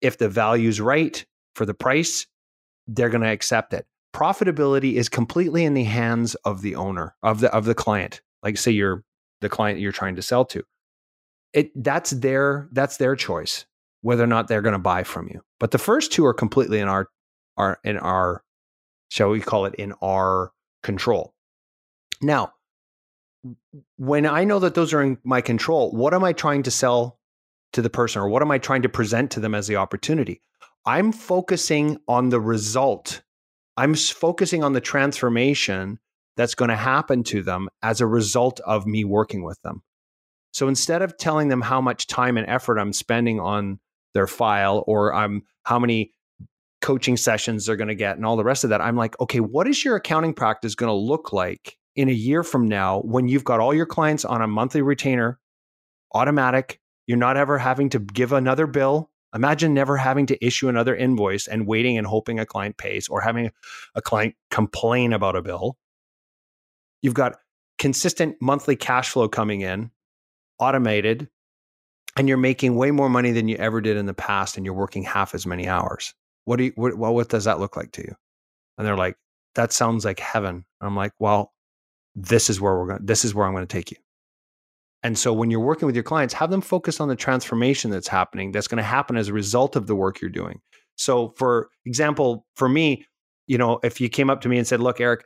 [0.00, 2.26] if the value's right for the price,
[2.86, 3.86] they're going to accept it.
[4.14, 8.20] Profitability is completely in the hands of the owner of the of the client.
[8.42, 9.02] Like say you're
[9.40, 10.62] the client you're trying to sell to.
[11.52, 13.66] It that's their that's their choice
[14.02, 15.40] whether or not they're going to buy from you.
[15.58, 17.08] But the first two are completely in our
[17.56, 18.42] are in our
[19.08, 21.34] shall we call it in our control.
[22.22, 22.52] Now,
[23.96, 27.18] when I know that those are in my control, what am I trying to sell
[27.72, 30.40] to the person or what am I trying to present to them as the opportunity?
[30.86, 33.22] I'm focusing on the result.
[33.76, 35.98] I'm focusing on the transformation
[36.36, 39.82] that's going to happen to them as a result of me working with them.
[40.52, 43.78] So instead of telling them how much time and effort I'm spending on
[44.14, 46.12] their file or I'm how many
[46.80, 49.40] coaching sessions they're going to get and all the rest of that, I'm like, okay,
[49.40, 53.26] what is your accounting practice going to look like in a year from now when
[53.26, 55.40] you've got all your clients on a monthly retainer,
[56.14, 59.10] automatic, you're not ever having to give another bill.
[59.34, 63.20] Imagine never having to issue another invoice and waiting and hoping a client pays or
[63.20, 63.50] having
[63.94, 65.76] a client complain about a bill.
[67.02, 67.36] You've got
[67.78, 69.90] consistent monthly cash flow coming in,
[70.58, 71.28] automated,
[72.16, 74.74] and you're making way more money than you ever did in the past and you're
[74.74, 76.14] working half as many hours.
[76.44, 78.14] What do you what, what does that look like to you?
[78.78, 79.16] And they're like,
[79.54, 80.64] that sounds like heaven.
[80.80, 81.52] I'm like, well,
[82.16, 83.98] this is where we're going this is where I'm going to take you.
[85.02, 88.08] And so when you're working with your clients, have them focus on the transformation that's
[88.08, 90.60] happening, that's going to happen as a result of the work you're doing.
[90.96, 93.06] So, for example, for me,
[93.46, 95.24] you know, if you came up to me and said, "Look, Erik,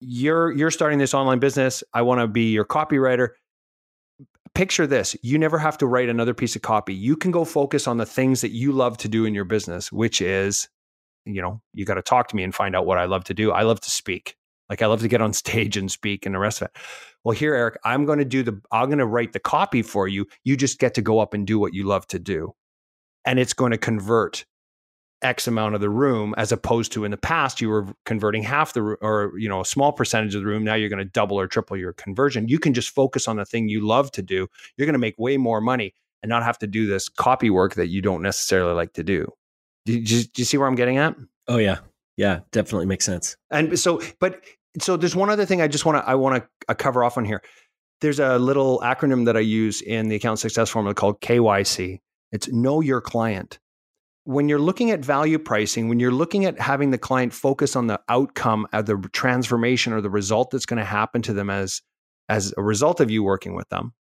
[0.00, 1.84] you're you're starting this online business.
[1.94, 3.28] I want to be your copywriter."
[4.54, 6.94] Picture this: you never have to write another piece of copy.
[6.94, 9.92] You can go focus on the things that you love to do in your business,
[9.92, 10.68] which is,
[11.26, 13.34] you know, you got to talk to me and find out what I love to
[13.34, 13.52] do.
[13.52, 14.36] I love to speak.
[14.68, 16.76] Like I love to get on stage and speak and the rest of it.
[17.24, 20.06] Well, here, Erik, I'm going to do the, I'm going to write the copy for
[20.06, 20.26] you.
[20.44, 22.54] You just get to go up and do what you love to do.
[23.24, 24.44] And it's going to convert
[25.22, 28.74] X amount of the room as opposed to in the past, you were converting half
[28.74, 30.62] the room or, you know, a small percentage of the room.
[30.62, 32.48] Now you're going to double or triple your conversion.
[32.48, 34.46] You can just focus on the thing you love to do.
[34.76, 37.74] You're going to make way more money and not have to do this copy work
[37.74, 39.32] that you don't necessarily like to do.
[39.86, 41.16] Do you, do you see where I'm getting at?
[41.48, 41.78] Oh, yeah.
[42.16, 43.36] Yeah, definitely makes sense.
[43.50, 44.42] And so, but
[44.80, 47.16] so there's one other thing I just want to I want to uh, cover off
[47.16, 47.42] on here.
[48.00, 52.00] There's a little acronym that I use in the account success formula called KYC.
[52.32, 53.58] It's know your client.
[54.24, 57.86] When you're looking at value pricing, when you're looking at having the client focus on
[57.86, 61.80] the outcome of the transformation or the result that's going to happen to them as
[62.28, 63.94] as a result of you working with them,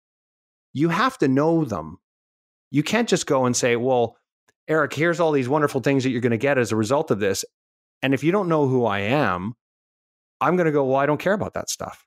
[0.73, 1.99] you have to know them.
[2.71, 4.17] You can't just go and say, "Well,
[4.69, 7.19] Erik, here's all these wonderful things that you're going to get as a result of
[7.19, 7.45] this."
[8.01, 9.55] And if you don't know who I am,
[10.43, 12.07] I'm going to go, well, I don't care about that stuff.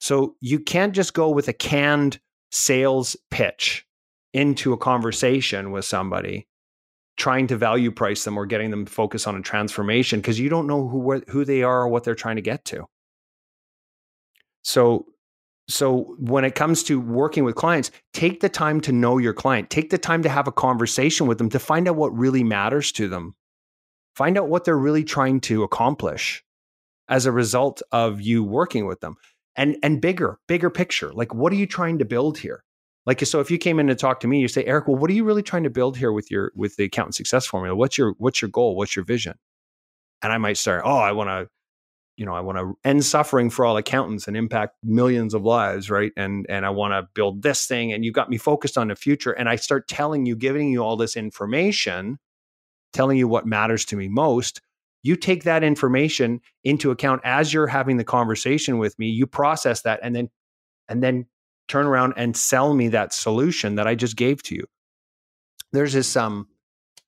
[0.00, 2.20] So you can't just go with a canned
[2.52, 3.86] sales pitch
[4.32, 6.46] into a conversation with somebody
[7.16, 10.48] trying to value price them or getting them to focus on a transformation because you
[10.48, 12.84] don't know who who they are or what they're trying to get to.
[14.62, 15.06] So
[15.68, 19.70] so when it comes to working with clients, take the time to know your client.
[19.70, 22.92] Take the time to have a conversation with them to find out what really matters
[22.92, 23.34] to them
[24.14, 26.43] Find out what they're really trying to accomplish
[27.08, 29.16] as a result of you working with them.
[29.56, 31.12] And and bigger, bigger picture.
[31.12, 32.64] Like what are you trying to build here?
[33.06, 35.10] Like so if you came in to talk to me, you say, Erik, well, what
[35.10, 37.76] are you really trying to build here with your with the accountant success formula?
[37.76, 38.76] What's your what's your goal?
[38.76, 39.34] What's your vision?
[40.22, 41.48] And I might start, oh, I want to
[42.16, 45.90] you know, I want to end suffering for all accountants and impact millions of lives,
[45.90, 46.12] right?
[46.16, 48.96] And and I want to build this thing and you got me focused on the
[48.96, 52.18] future and I start telling you giving you all this information
[52.94, 54.62] telling you what matters to me most,
[55.04, 59.82] you take that information into account as you're having the conversation with me, you process
[59.82, 60.30] that and then
[60.88, 61.26] and then
[61.68, 64.64] turn around and sell me that solution that I just gave to you.
[65.72, 66.48] There's this um,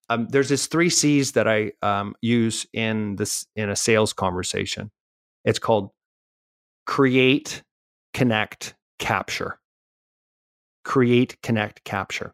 [0.09, 4.93] um there's this three C's that I um, use in this in a sales conversation.
[5.45, 5.91] It's called
[6.87, 7.63] create,
[8.15, 9.59] connect, capture.
[10.85, 12.33] Create, connect, capture.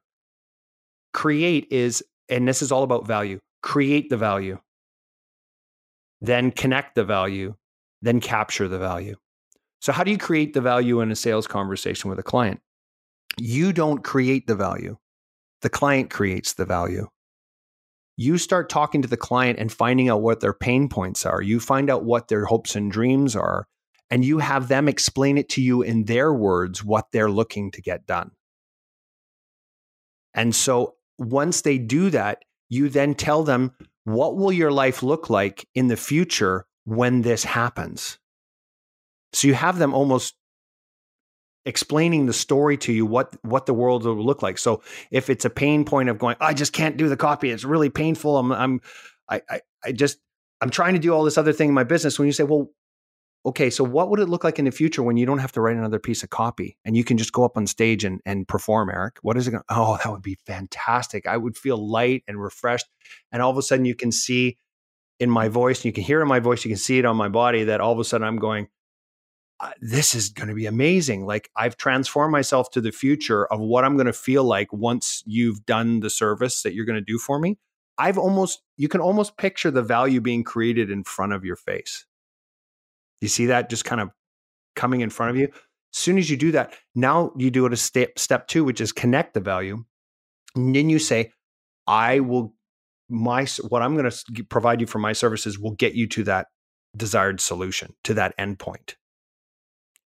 [1.15, 4.59] Create is and this is all about value create the value,
[6.23, 7.57] then connect the value,
[8.01, 9.17] then capture the value.
[9.81, 12.61] So, how do you create the value in a sales conversation with a client?
[13.39, 14.97] You don't create the value,
[15.61, 17.09] the client creates the value.
[18.17, 21.43] You start talking to the client and finding out what their pain points are.
[21.43, 23.67] You find out what their hopes and dreams are,
[24.11, 27.83] and you have them explain it to you in their words what they're looking to
[27.83, 28.31] get done.
[30.35, 33.73] And so, once they do that, you then tell them
[34.05, 38.19] what will your life look like in the future when this happens.
[39.33, 40.35] So you have them almost
[41.65, 44.59] explaining the story to you what what the world will look like.
[44.59, 47.65] So if it's a pain point of going, I just can't do the copy, it's
[47.65, 48.37] really painful.
[48.37, 48.81] I'm I'm
[49.29, 50.19] I I, I just
[50.61, 52.19] I'm trying to do all this other thing in my business.
[52.19, 52.69] When you say, well,
[53.45, 55.61] okay, so what would it look like in the future when you don't have to
[55.61, 58.47] write another piece of copy and you can just go up on stage and, and
[58.47, 59.19] perform, Erik?
[59.23, 61.27] What is it going to, oh, that would be fantastic.
[61.27, 62.87] I would feel light and refreshed.
[63.33, 64.59] And all of a sudden you can see
[65.19, 67.29] in my voice, you can hear in my voice, you can see it on my
[67.29, 68.69] body that all of a sudden I'm going,
[69.59, 71.27] uh, this is going to be amazing.
[71.27, 75.23] Like I've transformed myself to the future of what I'm going to feel like once
[75.27, 77.59] you've done the service that you're going to do for me.
[77.99, 82.07] I've almost, you can almost picture the value being created in front of your face.
[83.23, 84.11] You see that just kind of
[84.75, 85.45] coming in front of you.
[85.45, 88.81] As soon as you do that, now you do it a step step two, which
[88.81, 89.85] is connect the value.
[90.57, 91.33] And then you say,
[91.87, 92.55] I will
[93.09, 96.49] my what I'm going to provide you for my services will get you to that
[96.97, 98.95] desired solution, to that endpoint.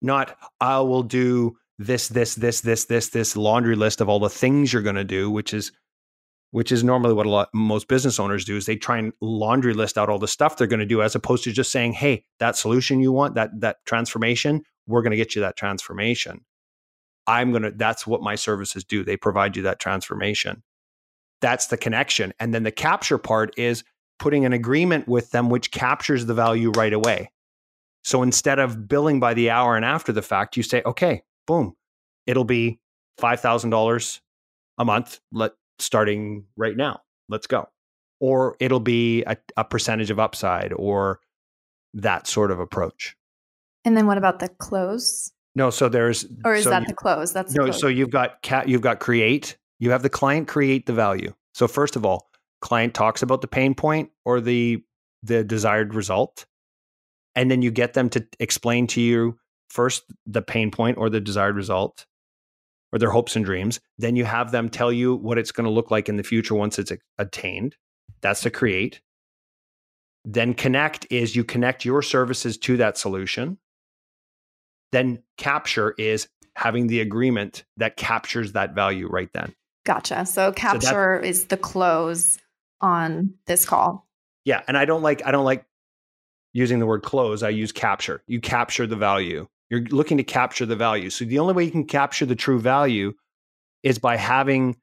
[0.01, 4.29] Not I will do this, this, this, this, this, this laundry list of all the
[4.29, 5.71] things you're going to do, which is
[6.53, 9.73] which is normally what a lot most business owners do is they try and laundry
[9.73, 12.23] list out all the stuff they're going to do as opposed to just saying hey
[12.39, 16.41] that solution you want that that transformation we're going to get you that transformation.
[17.25, 19.03] I'm going to that's what my services do.
[19.03, 20.63] They provide you that transformation.
[21.41, 22.33] That's the connection.
[22.39, 23.83] And then the capture part is
[24.19, 27.31] putting an agreement with them which captures the value right away.
[28.03, 31.75] So instead of billing by the hour and after the fact you say okay boom
[32.25, 32.79] it'll be
[33.19, 34.19] $5000
[34.77, 35.19] a month.
[35.31, 35.51] Let
[35.83, 37.01] starting right now.
[37.29, 37.69] Let's go.
[38.19, 41.19] Or it'll be a, a percentage of upside or
[41.93, 43.15] that sort of approach.
[43.85, 45.31] And then what about the close?
[45.55, 47.33] No, so there's or is so that you, the close?
[47.33, 47.65] That's no.
[47.65, 47.79] close.
[47.79, 48.67] So you've got cat.
[48.67, 49.57] You've got create.
[49.79, 51.33] You have the client create the value.
[51.53, 52.29] So first of all,
[52.61, 54.83] client talks about the pain point or the
[55.21, 56.45] the desired result,
[57.35, 59.37] and then you get them to explain to you
[59.69, 62.05] first the pain point or the desired result,
[62.93, 63.81] or their hopes and dreams.
[63.97, 66.55] Then you have them tell you what it's going to look like in the future
[66.55, 67.75] once it's attained.
[68.21, 69.01] That's to create.
[70.23, 73.57] Then connect is you connect your services to that solution.
[74.93, 79.53] Then capture is having the agreement that captures that value right then.
[79.85, 80.25] Gotcha.
[80.25, 82.37] So capture so is the close
[82.79, 84.07] on this call.
[84.45, 85.65] Yeah, and I don't like I don't like
[86.53, 87.41] using the word close.
[87.43, 88.21] I use capture.
[88.27, 89.47] You capture the value.
[89.73, 91.09] You're looking to capture the value.
[91.09, 93.13] So the only way you can capture the true value
[93.81, 94.77] is by having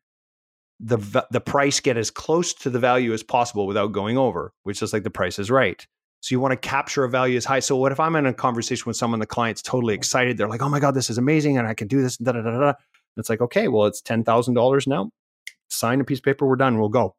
[0.80, 0.96] the
[1.30, 4.92] the price get as close to the value as possible without going over, which is
[4.92, 5.86] like the price is right.
[6.22, 7.60] So you want to capture a value as high.
[7.60, 10.60] So what if I'm in a conversation with someone, the client's totally excited, they're like,
[10.60, 12.72] "Oh my god, this is amazing, and I can do this." Da da da da.
[13.16, 15.12] It's like, okay, well, it's ten thousand dollars now.
[15.68, 16.48] Sign a piece of paper.
[16.48, 16.80] We're done.
[16.80, 17.14] We'll go.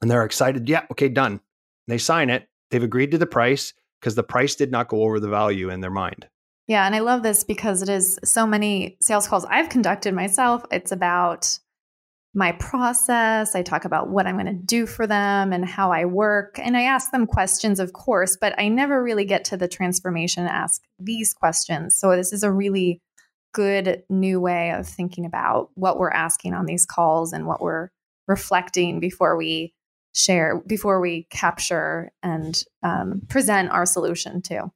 [0.00, 0.68] And they're excited.
[0.68, 1.32] Yeah, okay, done.
[1.32, 1.40] And
[1.88, 2.46] they sign it.
[2.70, 5.80] They've agreed to the price because the price did not go over the value in
[5.80, 6.28] their mind.
[6.66, 10.64] Yeah, and I love this because it is so many sales calls I've conducted myself.
[10.70, 11.58] It's about
[12.34, 13.54] my process.
[13.54, 16.58] I talk about what I'm going to do for them and how I work.
[16.58, 20.46] And I ask them questions, of course, but I never really get to the transformation
[20.46, 21.96] ask these questions.
[21.96, 23.00] So this is a really
[23.52, 27.90] good new way of thinking about what we're asking on these calls and what we're
[28.26, 29.72] reflecting before we
[30.12, 34.72] share, before we capture and um, present our solution too.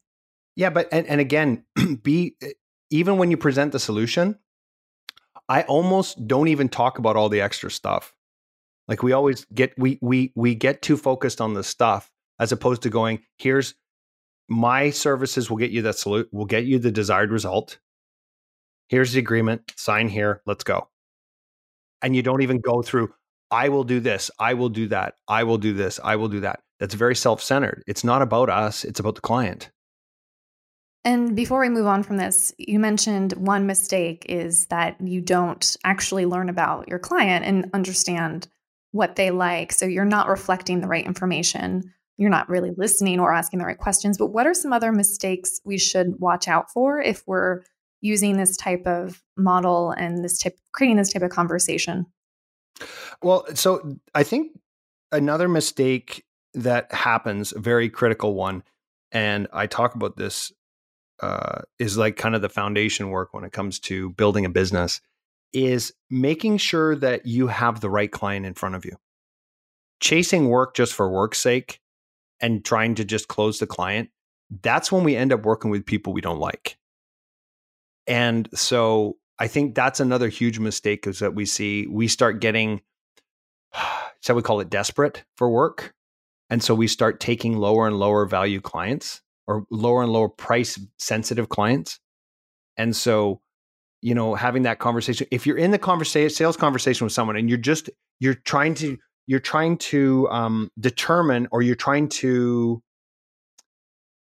[0.59, 1.64] Yeah, but and, and again,
[2.02, 2.50] be eh,
[2.90, 4.36] even when you present the solution,
[5.48, 8.12] I almost don't even talk about all the extra stuff.
[8.88, 12.82] Like we always get we we we get too focused on the stuff as opposed
[12.82, 13.74] to going, here's
[14.48, 17.78] my services will get you that salute, will get you the desired result.
[18.88, 20.88] Here's the agreement, sign here, let's go.
[22.02, 23.12] And you don't even go through,
[23.50, 26.40] I will do this, I will do that, I will do this, I will do
[26.40, 26.61] that.
[26.80, 27.84] That's very self centered.
[27.86, 29.70] It's not about us, it's about the client.
[31.09, 35.74] And before we move on from this, you mentioned one mistake is that you don't
[35.82, 38.46] actually learn about your client and understand
[38.92, 39.72] what they like.
[39.72, 41.94] So you're not reflecting the right information.
[42.18, 44.18] You're not really listening or asking the right questions.
[44.18, 47.62] But what are some other mistakes we should watch out for if we're
[48.02, 52.04] using this type of model and this type creating this type of conversation?
[53.22, 54.59] Well, so I think
[55.11, 58.62] another mistake that happens, a very critical one,
[59.11, 60.52] and I talk about this
[61.20, 65.00] uh, is like kind of the foundation work when it comes to building a business
[65.52, 68.96] is making sure that you have the right client in front of you.
[70.00, 71.80] Chasing work just for work's sake
[72.40, 74.10] and trying to just close the client,
[74.62, 76.76] that's when we end up working with people we don't like.
[78.06, 82.80] And so I think that's another huge mistake is that we see we start getting,
[84.20, 85.94] shall we call it desperate for work.
[86.50, 90.78] And so we start taking lower and lower value clients or lower and lower price
[90.99, 91.99] sensitive clients.
[92.76, 93.40] And so
[94.01, 97.49] you know having that conversation if you're in the conversation sales conversation with someone and
[97.49, 97.90] you're just
[98.20, 98.96] you're trying to
[99.26, 102.82] you're trying to um, determine or you're trying to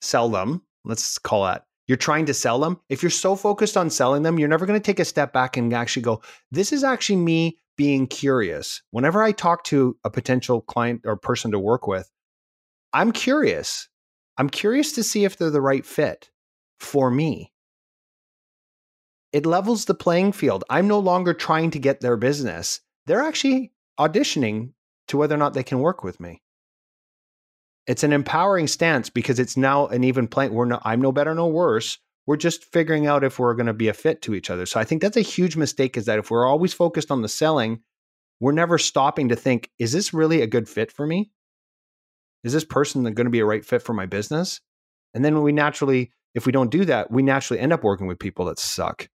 [0.01, 3.89] sell them let's call that you're trying to sell them if you're so focused on
[3.89, 6.21] selling them you're never going to take a step back and actually go
[6.51, 11.51] this is actually me being curious whenever i talk to a potential client or person
[11.51, 12.09] to work with
[12.93, 13.89] i'm curious
[14.38, 16.29] i'm curious to see if they're the right fit
[16.79, 17.51] for me
[19.36, 20.63] it levels the playing field.
[20.69, 22.79] I'm no longer trying to get their business.
[23.05, 24.71] They're actually auditioning
[25.09, 26.41] to whether or not they can work with me.
[27.86, 30.53] It's an empowering stance because it's now an even playing.
[30.53, 31.97] We're no, I'm no better, no worse.
[32.25, 34.65] We're just figuring out if we're going to be a fit to each other.
[34.65, 35.97] So I think that's a huge mistake.
[35.97, 37.81] Is that if we're always focused on the selling,
[38.39, 41.29] we're never stopping to think: Is this really a good fit for me?
[42.45, 44.61] Is this person going to be a right fit for my business?
[45.13, 48.19] And then we naturally, if we don't do that, we naturally end up working with
[48.19, 49.09] people that suck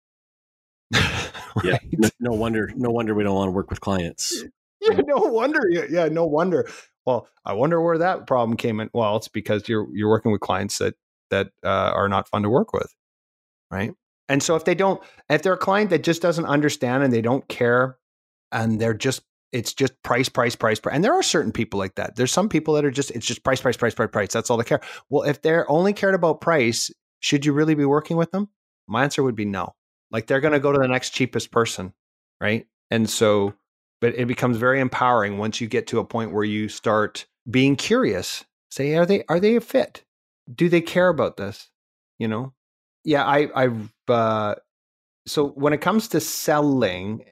[0.94, 1.64] right?
[1.64, 1.78] Yeah.
[1.92, 2.72] No, no, wonder.
[2.76, 4.44] No wonder we don't want to work with clients.
[4.80, 5.00] Yeah.
[5.06, 5.60] No wonder.
[5.68, 5.84] Yeah.
[5.88, 6.08] Yeah.
[6.08, 6.68] No wonder.
[7.06, 8.90] Well, I wonder where that problem came in.
[8.92, 10.94] Well, it's because you're you're working with clients that
[11.30, 12.92] that uh, are not fun to work with,
[13.70, 13.92] right?
[14.28, 17.22] And so if they don't, if they're a client that just doesn't understand and they
[17.22, 17.98] don't care,
[18.52, 19.22] and they're just
[19.52, 20.94] it's just price, price, price, price.
[20.94, 22.16] And there are certain people like that.
[22.16, 24.32] There's some people that are just it's just price, price, price, price, price.
[24.32, 24.80] That's all they care.
[25.08, 26.90] Well, if they're only cared about price,
[27.20, 28.48] should you really be working with them?
[28.86, 29.74] My answer would be no.
[30.10, 31.92] Like they're going to go to the next cheapest person,
[32.40, 32.66] right?
[32.90, 33.54] And so,
[34.00, 37.76] but it becomes very empowering once you get to a point where you start being
[37.76, 38.44] curious.
[38.70, 40.04] Say, are they are they a fit?
[40.52, 41.70] Do they care about this?
[42.18, 42.52] You know?
[43.04, 44.56] Yeah, I I've uh,
[45.26, 47.24] so when it comes to selling,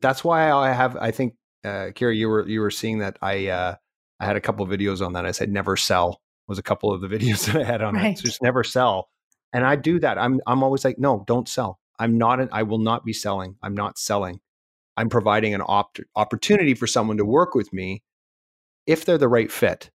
[0.00, 1.34] that's why I have I think
[1.66, 3.74] uh, Kira, you were you were seeing that I uh,
[4.20, 5.26] I had a couple of videos on that.
[5.26, 8.12] I said never sell was a couple of the videos that I had on right.
[8.12, 8.18] it.
[8.18, 9.08] So just never sell.
[9.52, 10.18] And I do that.
[10.18, 11.80] I'm I'm always like, no, don't sell.
[11.98, 13.56] I'm not an, I will not be selling.
[13.62, 14.40] I'm not selling.
[14.96, 18.02] I'm providing an op- opportunity for someone to work with me
[18.86, 19.90] if they're the right fit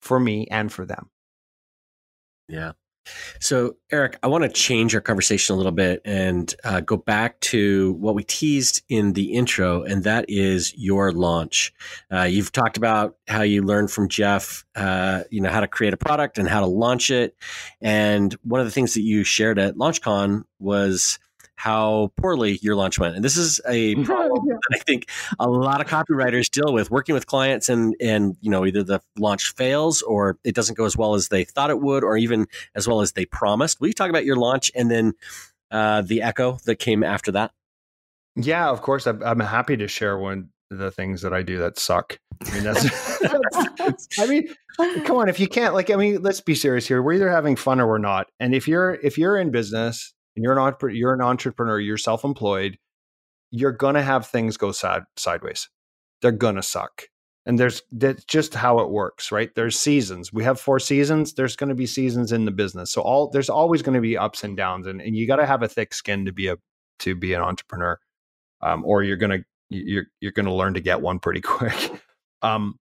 [0.00, 1.10] for me and for them.
[2.48, 2.72] Yeah.
[3.40, 7.38] So, Erik, I want to change our conversation a little bit and uh, go back
[7.40, 11.72] to what we teased in the intro, and that is your launch.
[12.12, 15.92] Uh, you've talked about how you learned from Jeff, uh, you know, how to create
[15.92, 17.36] a product and how to launch it.
[17.80, 21.18] And one of the things that you shared at LaunchCon was
[21.56, 23.14] how poorly your launch went.
[23.14, 27.14] And this is a problem that I think a lot of copywriters deal with working
[27.14, 30.96] with clients and, and, you know, either the launch fails or it doesn't go as
[30.96, 33.80] well as they thought it would, or even as well as they promised.
[33.80, 35.12] Will you talk about your launch and then
[35.70, 37.52] uh, the echo that came after that?
[38.36, 39.06] Yeah, of course.
[39.06, 42.18] I'm, I'm happy to share one of the things that I do that suck.
[42.44, 43.18] I mean, that's,
[43.78, 44.48] that's I mean,
[45.04, 45.28] come on.
[45.28, 47.00] If you can't, like, I mean, let's be serious here.
[47.00, 48.26] We're either having fun or we're not.
[48.40, 51.98] And if you're if you're in business and you're an entrepreneur, you're an entrepreneur, you're
[51.98, 52.78] self-employed,
[53.50, 55.68] you're gonna have things go side sideways.
[56.22, 57.08] They're gonna suck.
[57.46, 59.54] And there's that's just how it works, right?
[59.54, 60.32] There's seasons.
[60.32, 61.34] We have four seasons.
[61.34, 62.90] There's going to be seasons in the business.
[62.90, 65.46] So all there's always going to be ups and downs, and, and you got to
[65.46, 66.56] have a thick skin to be a
[67.00, 68.00] to be an entrepreneur,
[68.62, 72.02] um, or you're gonna you're you're gonna learn to get one pretty quick.
[72.40, 72.78] Um,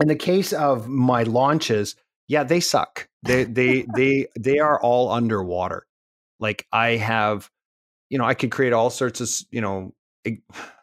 [0.00, 1.94] in the case of my launches,
[2.26, 3.06] yeah, they suck.
[3.22, 5.86] They they they they are all underwater.
[6.40, 7.48] Like I have,
[8.08, 9.94] you know, I could create all sorts of, you know,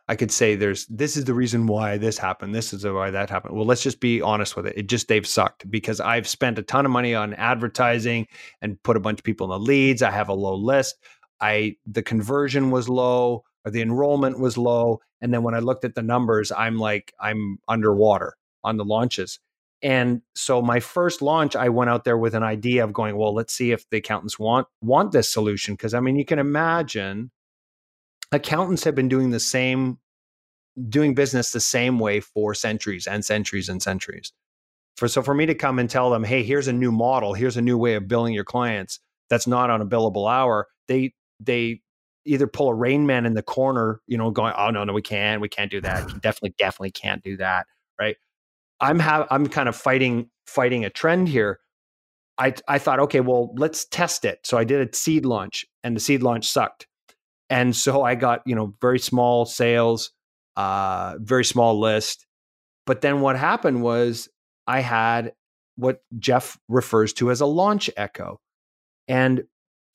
[0.10, 2.56] I could say there's this is the reason why this happened.
[2.56, 3.56] This is why that happened.
[3.56, 4.78] Well, let's just be honest with it.
[4.78, 8.28] It just they've sucked because I've spent a ton of money on advertising
[8.62, 10.02] and put a bunch of people in the leads.
[10.02, 10.96] I have a low list.
[11.42, 15.02] I the conversion was low or the enrollment was low.
[15.20, 19.40] And then when I looked at the numbers, I'm like, I'm underwater on the launches.
[19.82, 23.34] And so my first launch, I went out there with an idea of going, well,
[23.34, 25.76] let's see if the accountants want want this solution.
[25.76, 27.32] Because I mean, you can imagine
[28.32, 30.00] accountants have been doing the same,
[30.90, 34.34] doing business the same way for centuries and centuries and centuries.
[34.96, 37.58] For so for me to come and tell them, hey, here's a new model, here's
[37.58, 39.00] a new way of billing your clients
[39.30, 41.82] that's not on a billable hour, they they
[42.26, 45.02] either pull a rain man in the corner, you know, going, oh no, no, we
[45.02, 46.06] can't, we can't do that.
[46.22, 47.68] definitely, definitely can't do that.
[48.00, 48.18] Right.
[48.80, 51.60] I'm have I'm kind of fighting fighting a trend here.
[52.38, 54.40] I I thought, okay, well, let's test it.
[54.44, 56.88] So I did a seed launch, and the seed launch sucked.
[57.50, 60.12] And so I got you know very small sales,
[60.56, 62.26] uh, very small list.
[62.86, 64.30] But then what happened was
[64.66, 65.34] I had
[65.76, 68.40] what Jeff refers to as a launch echo,
[69.08, 69.44] and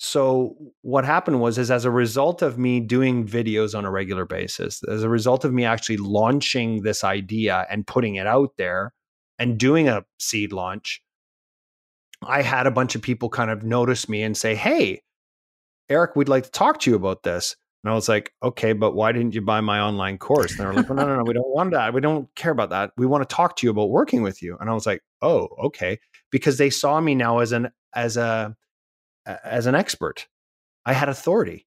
[0.05, 4.25] so what happened was is as a result of me doing videos on a regular
[4.25, 8.93] basis as a result of me actually launching this idea and putting it out there
[9.39, 11.03] and doing a seed launch
[12.27, 15.01] i had a bunch of people kind of notice me and say hey
[15.89, 17.57] Erik, we'd like to talk to you about this.
[17.85, 20.53] And I was like, okay, but why didn't you buy my online course?
[20.53, 21.93] And they were like, no, no, no, we don't want that.
[21.93, 22.93] We don't care about that.
[22.97, 24.57] We want to talk to you about working with you.
[24.61, 25.99] And I was like, oh, okay,
[26.31, 28.55] because they saw me now as an as a
[29.27, 30.27] as an expert.
[30.85, 31.67] I had authority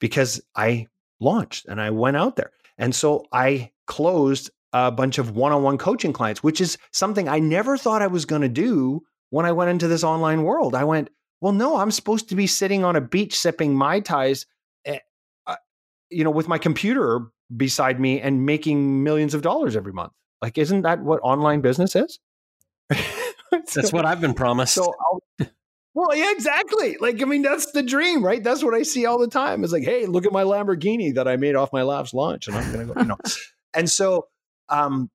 [0.00, 0.86] because I
[1.20, 2.50] launched and I went out there.
[2.78, 7.76] And so I closed a bunch of one-on-one coaching clients, which is something I never
[7.76, 10.74] thought I was going to do when I went into this online world.
[10.74, 14.46] I went, well, no, I'm supposed to be sitting on a beach sipping mai tais
[14.84, 14.98] eh,
[15.46, 15.56] uh,
[16.10, 17.20] you know, with my computer
[17.54, 20.12] beside me and making millions of dollars every month.
[20.40, 22.18] Like, isn't that what online business is?
[23.50, 24.74] that's what I've been promised.
[24.74, 24.92] So,
[25.94, 26.96] well, yeah, exactly.
[27.00, 28.42] Like, I mean, that's the dream, right?
[28.42, 29.62] That's what I see all the time.
[29.62, 32.56] It's like, hey, look at my Lamborghini that I made off my last launch, and
[32.56, 33.18] I'm gonna go, you know.
[33.74, 34.28] and so,
[34.68, 35.10] um,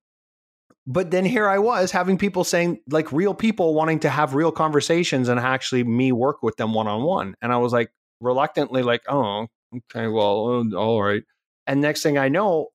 [0.86, 4.52] but then here I was having people saying, like, real people wanting to have real
[4.52, 8.84] conversations and actually me work with them one on one, and I was like, reluctantly,
[8.84, 11.24] like, oh, okay, well, uh, all right.
[11.66, 12.68] And next thing I know,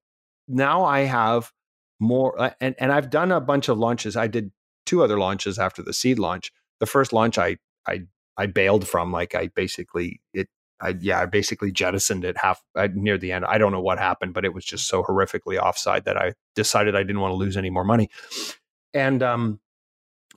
[0.49, 1.53] now I have
[2.01, 4.17] more, uh, and, and I've done a bunch of launches.
[4.17, 4.51] I did
[4.87, 6.53] two other launches after the seed launch.
[6.81, 8.03] The first launch I, I,
[8.37, 10.49] I bailed from, like I basically, it,
[10.81, 13.45] I, yeah, I basically jettisoned it half uh, near the end.
[13.45, 16.97] I don't know what happened, but it was just so horrifically offside that I decided
[16.97, 18.11] I didn't want to lose any more money.
[18.93, 19.61] And, um,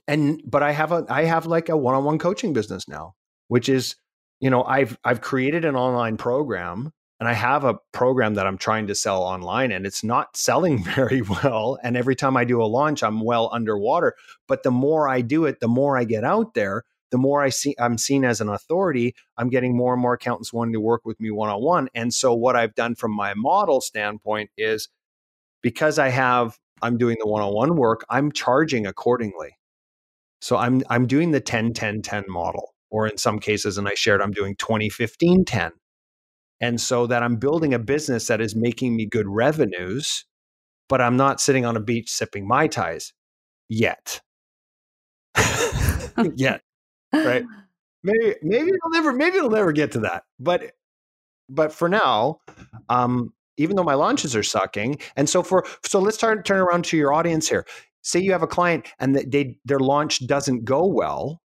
[0.06, 3.14] and, but I have a, I have like a one-on-one coaching business now,
[3.48, 3.96] which is
[4.40, 8.58] you know i've i've created an online program and i have a program that i'm
[8.58, 12.62] trying to sell online and it's not selling very well and every time i do
[12.62, 14.14] a launch i'm well underwater
[14.46, 17.48] but the more i do it the more i get out there the more i
[17.48, 21.02] see i'm seen as an authority i'm getting more and more accountants wanting to work
[21.04, 24.88] with me one-on-one and so what i've done from my model standpoint is
[25.62, 29.56] because i have i'm doing the one-on-one work i'm charging accordingly
[30.40, 33.94] so i'm i'm doing the 10 10 10 model or in some cases, and I
[33.94, 35.72] shared, I'm doing 2015 10.
[36.60, 40.24] And so that I'm building a business that is making me good revenues,
[40.88, 43.12] but I'm not sitting on a beach sipping Mai Tais
[43.68, 44.22] yet.
[46.36, 46.62] yet.
[47.12, 47.44] Right.
[48.02, 50.22] Maybe maybe it'll never maybe it'll never get to that.
[50.38, 50.74] But
[51.48, 52.38] but for now,
[52.88, 56.84] um, even though my launches are sucking, and so for so let's turn turn around
[56.84, 57.66] to your audience here.
[58.02, 61.42] Say you have a client and they their launch doesn't go well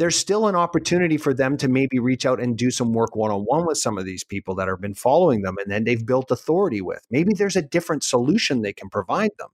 [0.00, 3.30] there's still an opportunity for them to maybe reach out and do some work one
[3.30, 6.06] on one with some of these people that have been following them and then they've
[6.06, 7.02] built authority with.
[7.10, 9.50] Maybe there's a different solution they can provide them.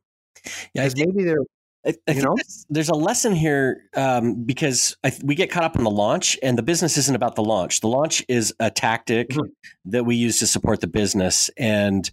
[0.72, 1.38] Yeah, maybe they're
[1.87, 2.37] I, I you know?
[2.68, 6.59] there's a lesson here um, because I, we get caught up in the launch, and
[6.59, 7.80] the business isn't about the launch.
[7.80, 9.51] The launch is a tactic mm-hmm.
[9.91, 12.11] that we use to support the business, and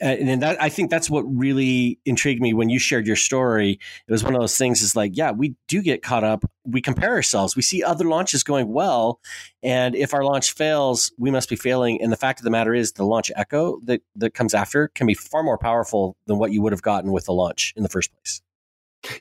[0.00, 3.78] and that I think that's what really intrigued me when you shared your story.
[4.06, 4.82] It was one of those things.
[4.82, 6.44] Is like, yeah, we do get caught up.
[6.64, 7.56] We compare ourselves.
[7.56, 9.20] We see other launches going well,
[9.62, 12.02] and if our launch fails, we must be failing.
[12.02, 15.06] And the fact of the matter is, the launch echo that that comes after can
[15.06, 17.88] be far more powerful than what you would have gotten with the launch in the
[17.88, 18.42] first place.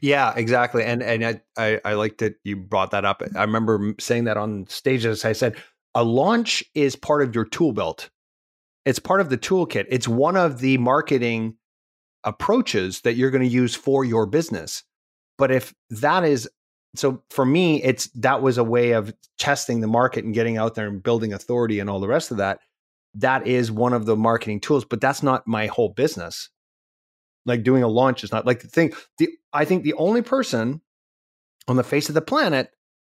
[0.01, 0.83] Yeah, exactly.
[0.83, 3.21] And and I, I, I like that you brought that up.
[3.35, 5.25] I remember saying that on stages.
[5.25, 5.55] I said
[5.95, 8.09] a launch is part of your tool belt
[8.85, 9.85] it's part of the toolkit.
[9.89, 11.55] It's one of the marketing
[12.23, 14.83] approaches that you're going to use for your business.
[15.37, 16.49] But if that is
[16.95, 20.75] so for me, it's that was a way of testing the market and getting out
[20.75, 22.59] there and building authority and all the rest of that.
[23.15, 26.49] That is one of the marketing tools, but that's not my whole business.
[27.45, 28.93] Like doing a launch is not like the thing.
[29.17, 30.81] The I think the only person
[31.67, 32.71] on the face of the planet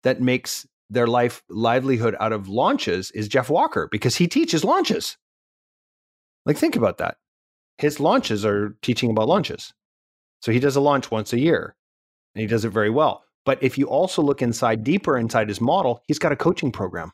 [0.03, 5.17] that makes their life livelihood out of launches is Jeff Walker because he teaches launches.
[6.45, 7.17] Like, think about that.
[7.77, 9.73] His launches are teaching about launches.
[10.41, 11.75] So he does a launch once a year
[12.35, 13.23] and he does it very well.
[13.45, 17.11] But if you also look inside deeper inside his model, he's got a coaching program.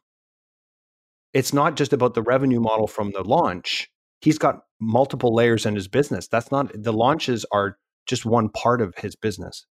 [1.33, 3.89] It's not just about the revenue model from the launch.
[4.21, 6.27] He's got multiple layers in his business.
[6.27, 9.65] That's not the launches are just one part of his business.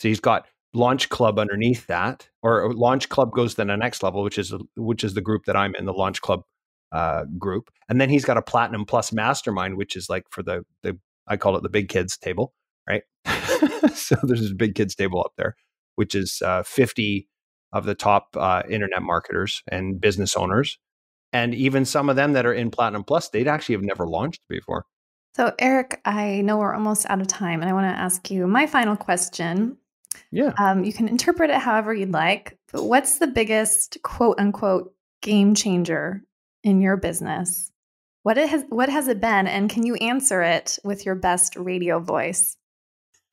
[0.00, 4.22] So he's got launch club underneath that or launch club goes to the next level
[4.22, 6.42] which is which is the group that i'm in the launch club
[6.92, 7.70] uh, group.
[7.88, 11.36] And then he's got a platinum plus mastermind, which is like for the the I
[11.36, 12.54] call it the big kids table,
[12.88, 13.02] right?
[13.94, 15.56] so there's this big kids table up there,
[15.94, 17.28] which is uh, 50
[17.72, 20.78] of the top uh, internet marketers and business owners,
[21.32, 24.42] and even some of them that are in platinum plus, they'd actually have never launched
[24.48, 24.84] before.
[25.34, 28.46] So Erik, I know we're almost out of time, and I want to ask you
[28.46, 29.76] my final question.
[30.32, 30.52] Yeah.
[30.58, 35.54] Um, you can interpret it however you'd like, but what's the biggest quote unquote game
[35.54, 36.22] changer
[36.64, 37.70] in your business?
[38.22, 41.56] What it has what has it been and can you answer it with your best
[41.56, 42.56] radio voice?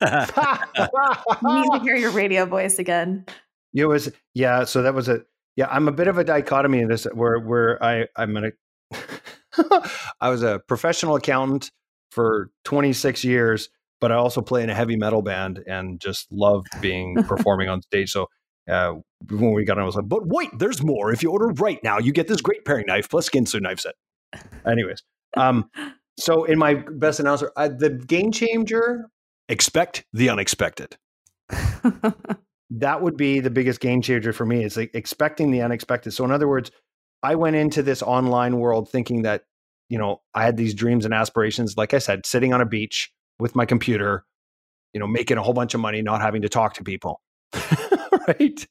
[0.00, 3.26] need to hear your radio voice again.
[3.74, 5.24] It was yeah, so that was a
[5.58, 8.52] Yeah, I'm a bit of a dichotomy in this where where I I'm gonna
[10.20, 11.72] I was a professional accountant
[12.12, 13.68] for 26 years,
[14.00, 17.82] but I also play in a heavy metal band and just love being performing on
[17.82, 18.12] stage.
[18.12, 18.28] So
[18.70, 18.94] uh,
[19.28, 21.10] when we got on, I was like, but wait, there's more.
[21.10, 23.96] If you order right now, you get this great paring knife plus Ginsu knife set.
[24.64, 25.02] Anyways,
[25.36, 25.68] um,
[26.20, 29.10] so in my best announcer, uh, the game changer,
[29.48, 30.96] expect the unexpected.
[32.70, 34.64] that would be the biggest game changer for me.
[34.64, 36.12] It's like expecting the unexpected.
[36.12, 36.70] So in other words,
[37.22, 39.44] I went into this online world thinking that,
[39.88, 43.10] you know, I had these dreams and aspirations, like I said, sitting on a beach
[43.38, 44.24] with my computer,
[44.92, 47.20] you know, making a whole bunch of money, not having to talk to people.
[48.28, 48.66] right.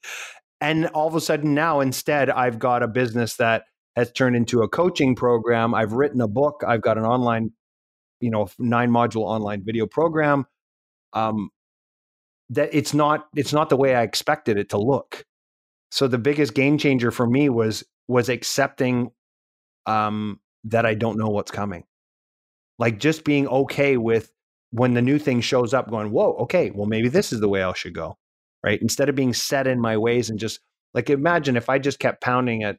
[0.61, 3.63] And all of a sudden now, instead, I've got a business that
[3.95, 5.73] has turned into a coaching program.
[5.73, 6.63] I've written a book.
[6.65, 7.51] I've got an online,
[8.21, 10.45] you know, nine module online video program.
[11.13, 11.49] Um,
[12.49, 15.25] that it's not it's not the way I expected it to look.
[15.91, 19.11] So the biggest game changer for me was was accepting
[19.85, 21.83] um, that I don't know what's coming.
[22.79, 24.31] Like just being okay with
[24.71, 27.63] when the new thing shows up, going, whoa, okay, well, maybe this is the way
[27.63, 28.17] I should go.
[28.63, 28.81] Right.
[28.81, 30.59] Instead of being set in my ways and just
[30.93, 32.77] like imagine if I just kept pounding at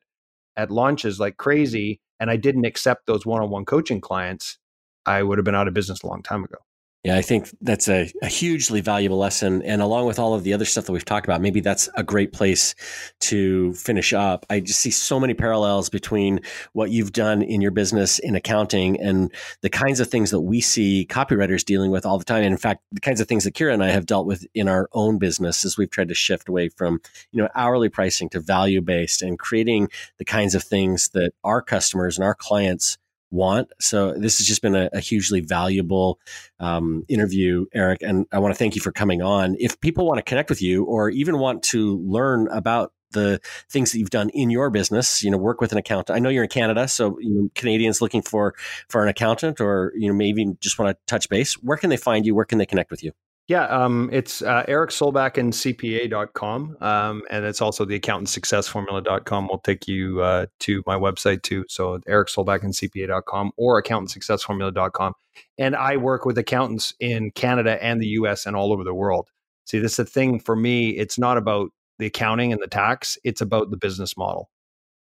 [0.56, 4.58] at launches like crazy and I didn't accept those one-on-one coaching clients,
[5.06, 6.58] I would have been out of business a long time ago.
[7.04, 9.62] Yeah, I think that's a, a, hugely valuable lesson.
[9.62, 12.02] And along with all of the other stuff that we've talked about, maybe that's a
[12.02, 12.74] great place
[13.20, 14.44] to finish up.
[14.50, 16.40] I just see so many parallels between
[16.72, 20.60] what you've done in your business in accounting and the kinds of things that we
[20.60, 22.42] see copywriters dealing with all the time.
[22.42, 24.66] And in fact, the kinds of things that Kira and I have dealt with in
[24.66, 28.40] our own business as we've tried to shift away from, you know, hourly pricing to
[28.40, 29.88] value based and creating
[30.18, 32.98] the kinds of things that our customers and our clients
[33.30, 33.72] want.
[33.80, 36.18] So this has just been a, a hugely valuable
[36.60, 39.56] um, interview, Erik, and I want to thank you for coming on.
[39.58, 43.92] If people want to connect with you or even want to learn about the things
[43.92, 46.14] that you've done in your business, you know, work with an accountant.
[46.14, 48.54] I know you're in Canada, so you know, Canadians looking for
[48.88, 51.54] for an accountant, or you know, maybe just want to touch base.
[51.54, 52.34] Where can they find you?
[52.34, 53.12] Where can they connect with you?
[53.48, 56.76] Yeah, um, it's uh, Erik Solbakken CPA.com.
[56.82, 61.42] Um, and it's also the accountant success formula.com will take you uh, to my website
[61.42, 61.64] too.
[61.66, 65.14] So Erik Solbakken CPA.com or accountant success formula.com.
[65.56, 69.30] And I work with accountants in Canada and the US and all over the world.
[69.64, 70.90] See, this is the thing for me.
[70.90, 73.16] It's not about the accounting and the tax.
[73.24, 74.50] It's about the business model.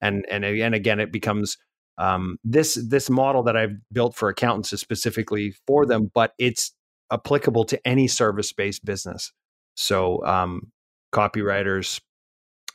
[0.03, 1.57] And, and, and again, it becomes
[1.97, 6.73] um, this, this model that I've built for accountants is specifically for them, but it's
[7.13, 9.33] applicable to any service based business.
[9.77, 10.71] So, um,
[11.13, 12.01] copywriters,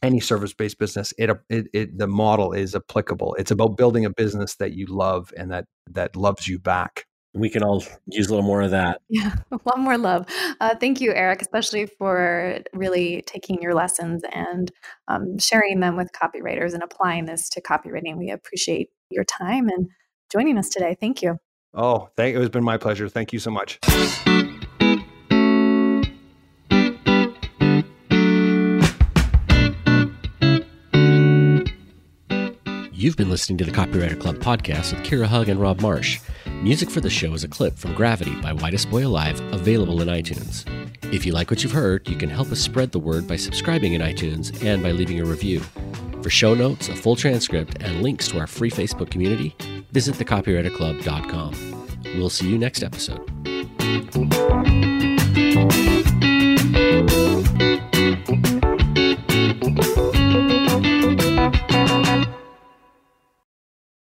[0.02, 3.36] any service based business, it, it, it, the model is applicable.
[3.36, 7.06] It's about building a business that you love and that that loves you back.
[7.36, 9.02] We can all use a little more of that.
[9.10, 10.26] Yeah, a lot more love.
[10.60, 14.72] Uh, thank you, Erik, especially for really taking your lessons and
[15.08, 18.18] um, sharing them with copywriters and applying this to copywriting.
[18.18, 19.90] We appreciate your time and
[20.32, 20.96] joining us today.
[21.00, 21.38] Thank you.
[21.74, 23.08] Oh, thank it has been my pleasure.
[23.10, 23.80] Thank you so much.
[32.92, 36.20] You've been listening to the Copywriter Club podcast with Kira Hug and Rob Marsh.
[36.62, 40.10] Music for the show is a clip from Gravity by Whitest Boy Alive, available in
[40.10, 40.66] iTunes.
[41.14, 43.94] If you like what you've heard, you can help us spread the word by subscribing
[43.94, 45.62] in iTunes and by leaving a review.
[46.22, 49.56] For show notes, a full transcript, and links to our free Facebook community,
[49.92, 51.88] visit thecopywriterclub.com.
[52.16, 53.26] We'll see you next episode.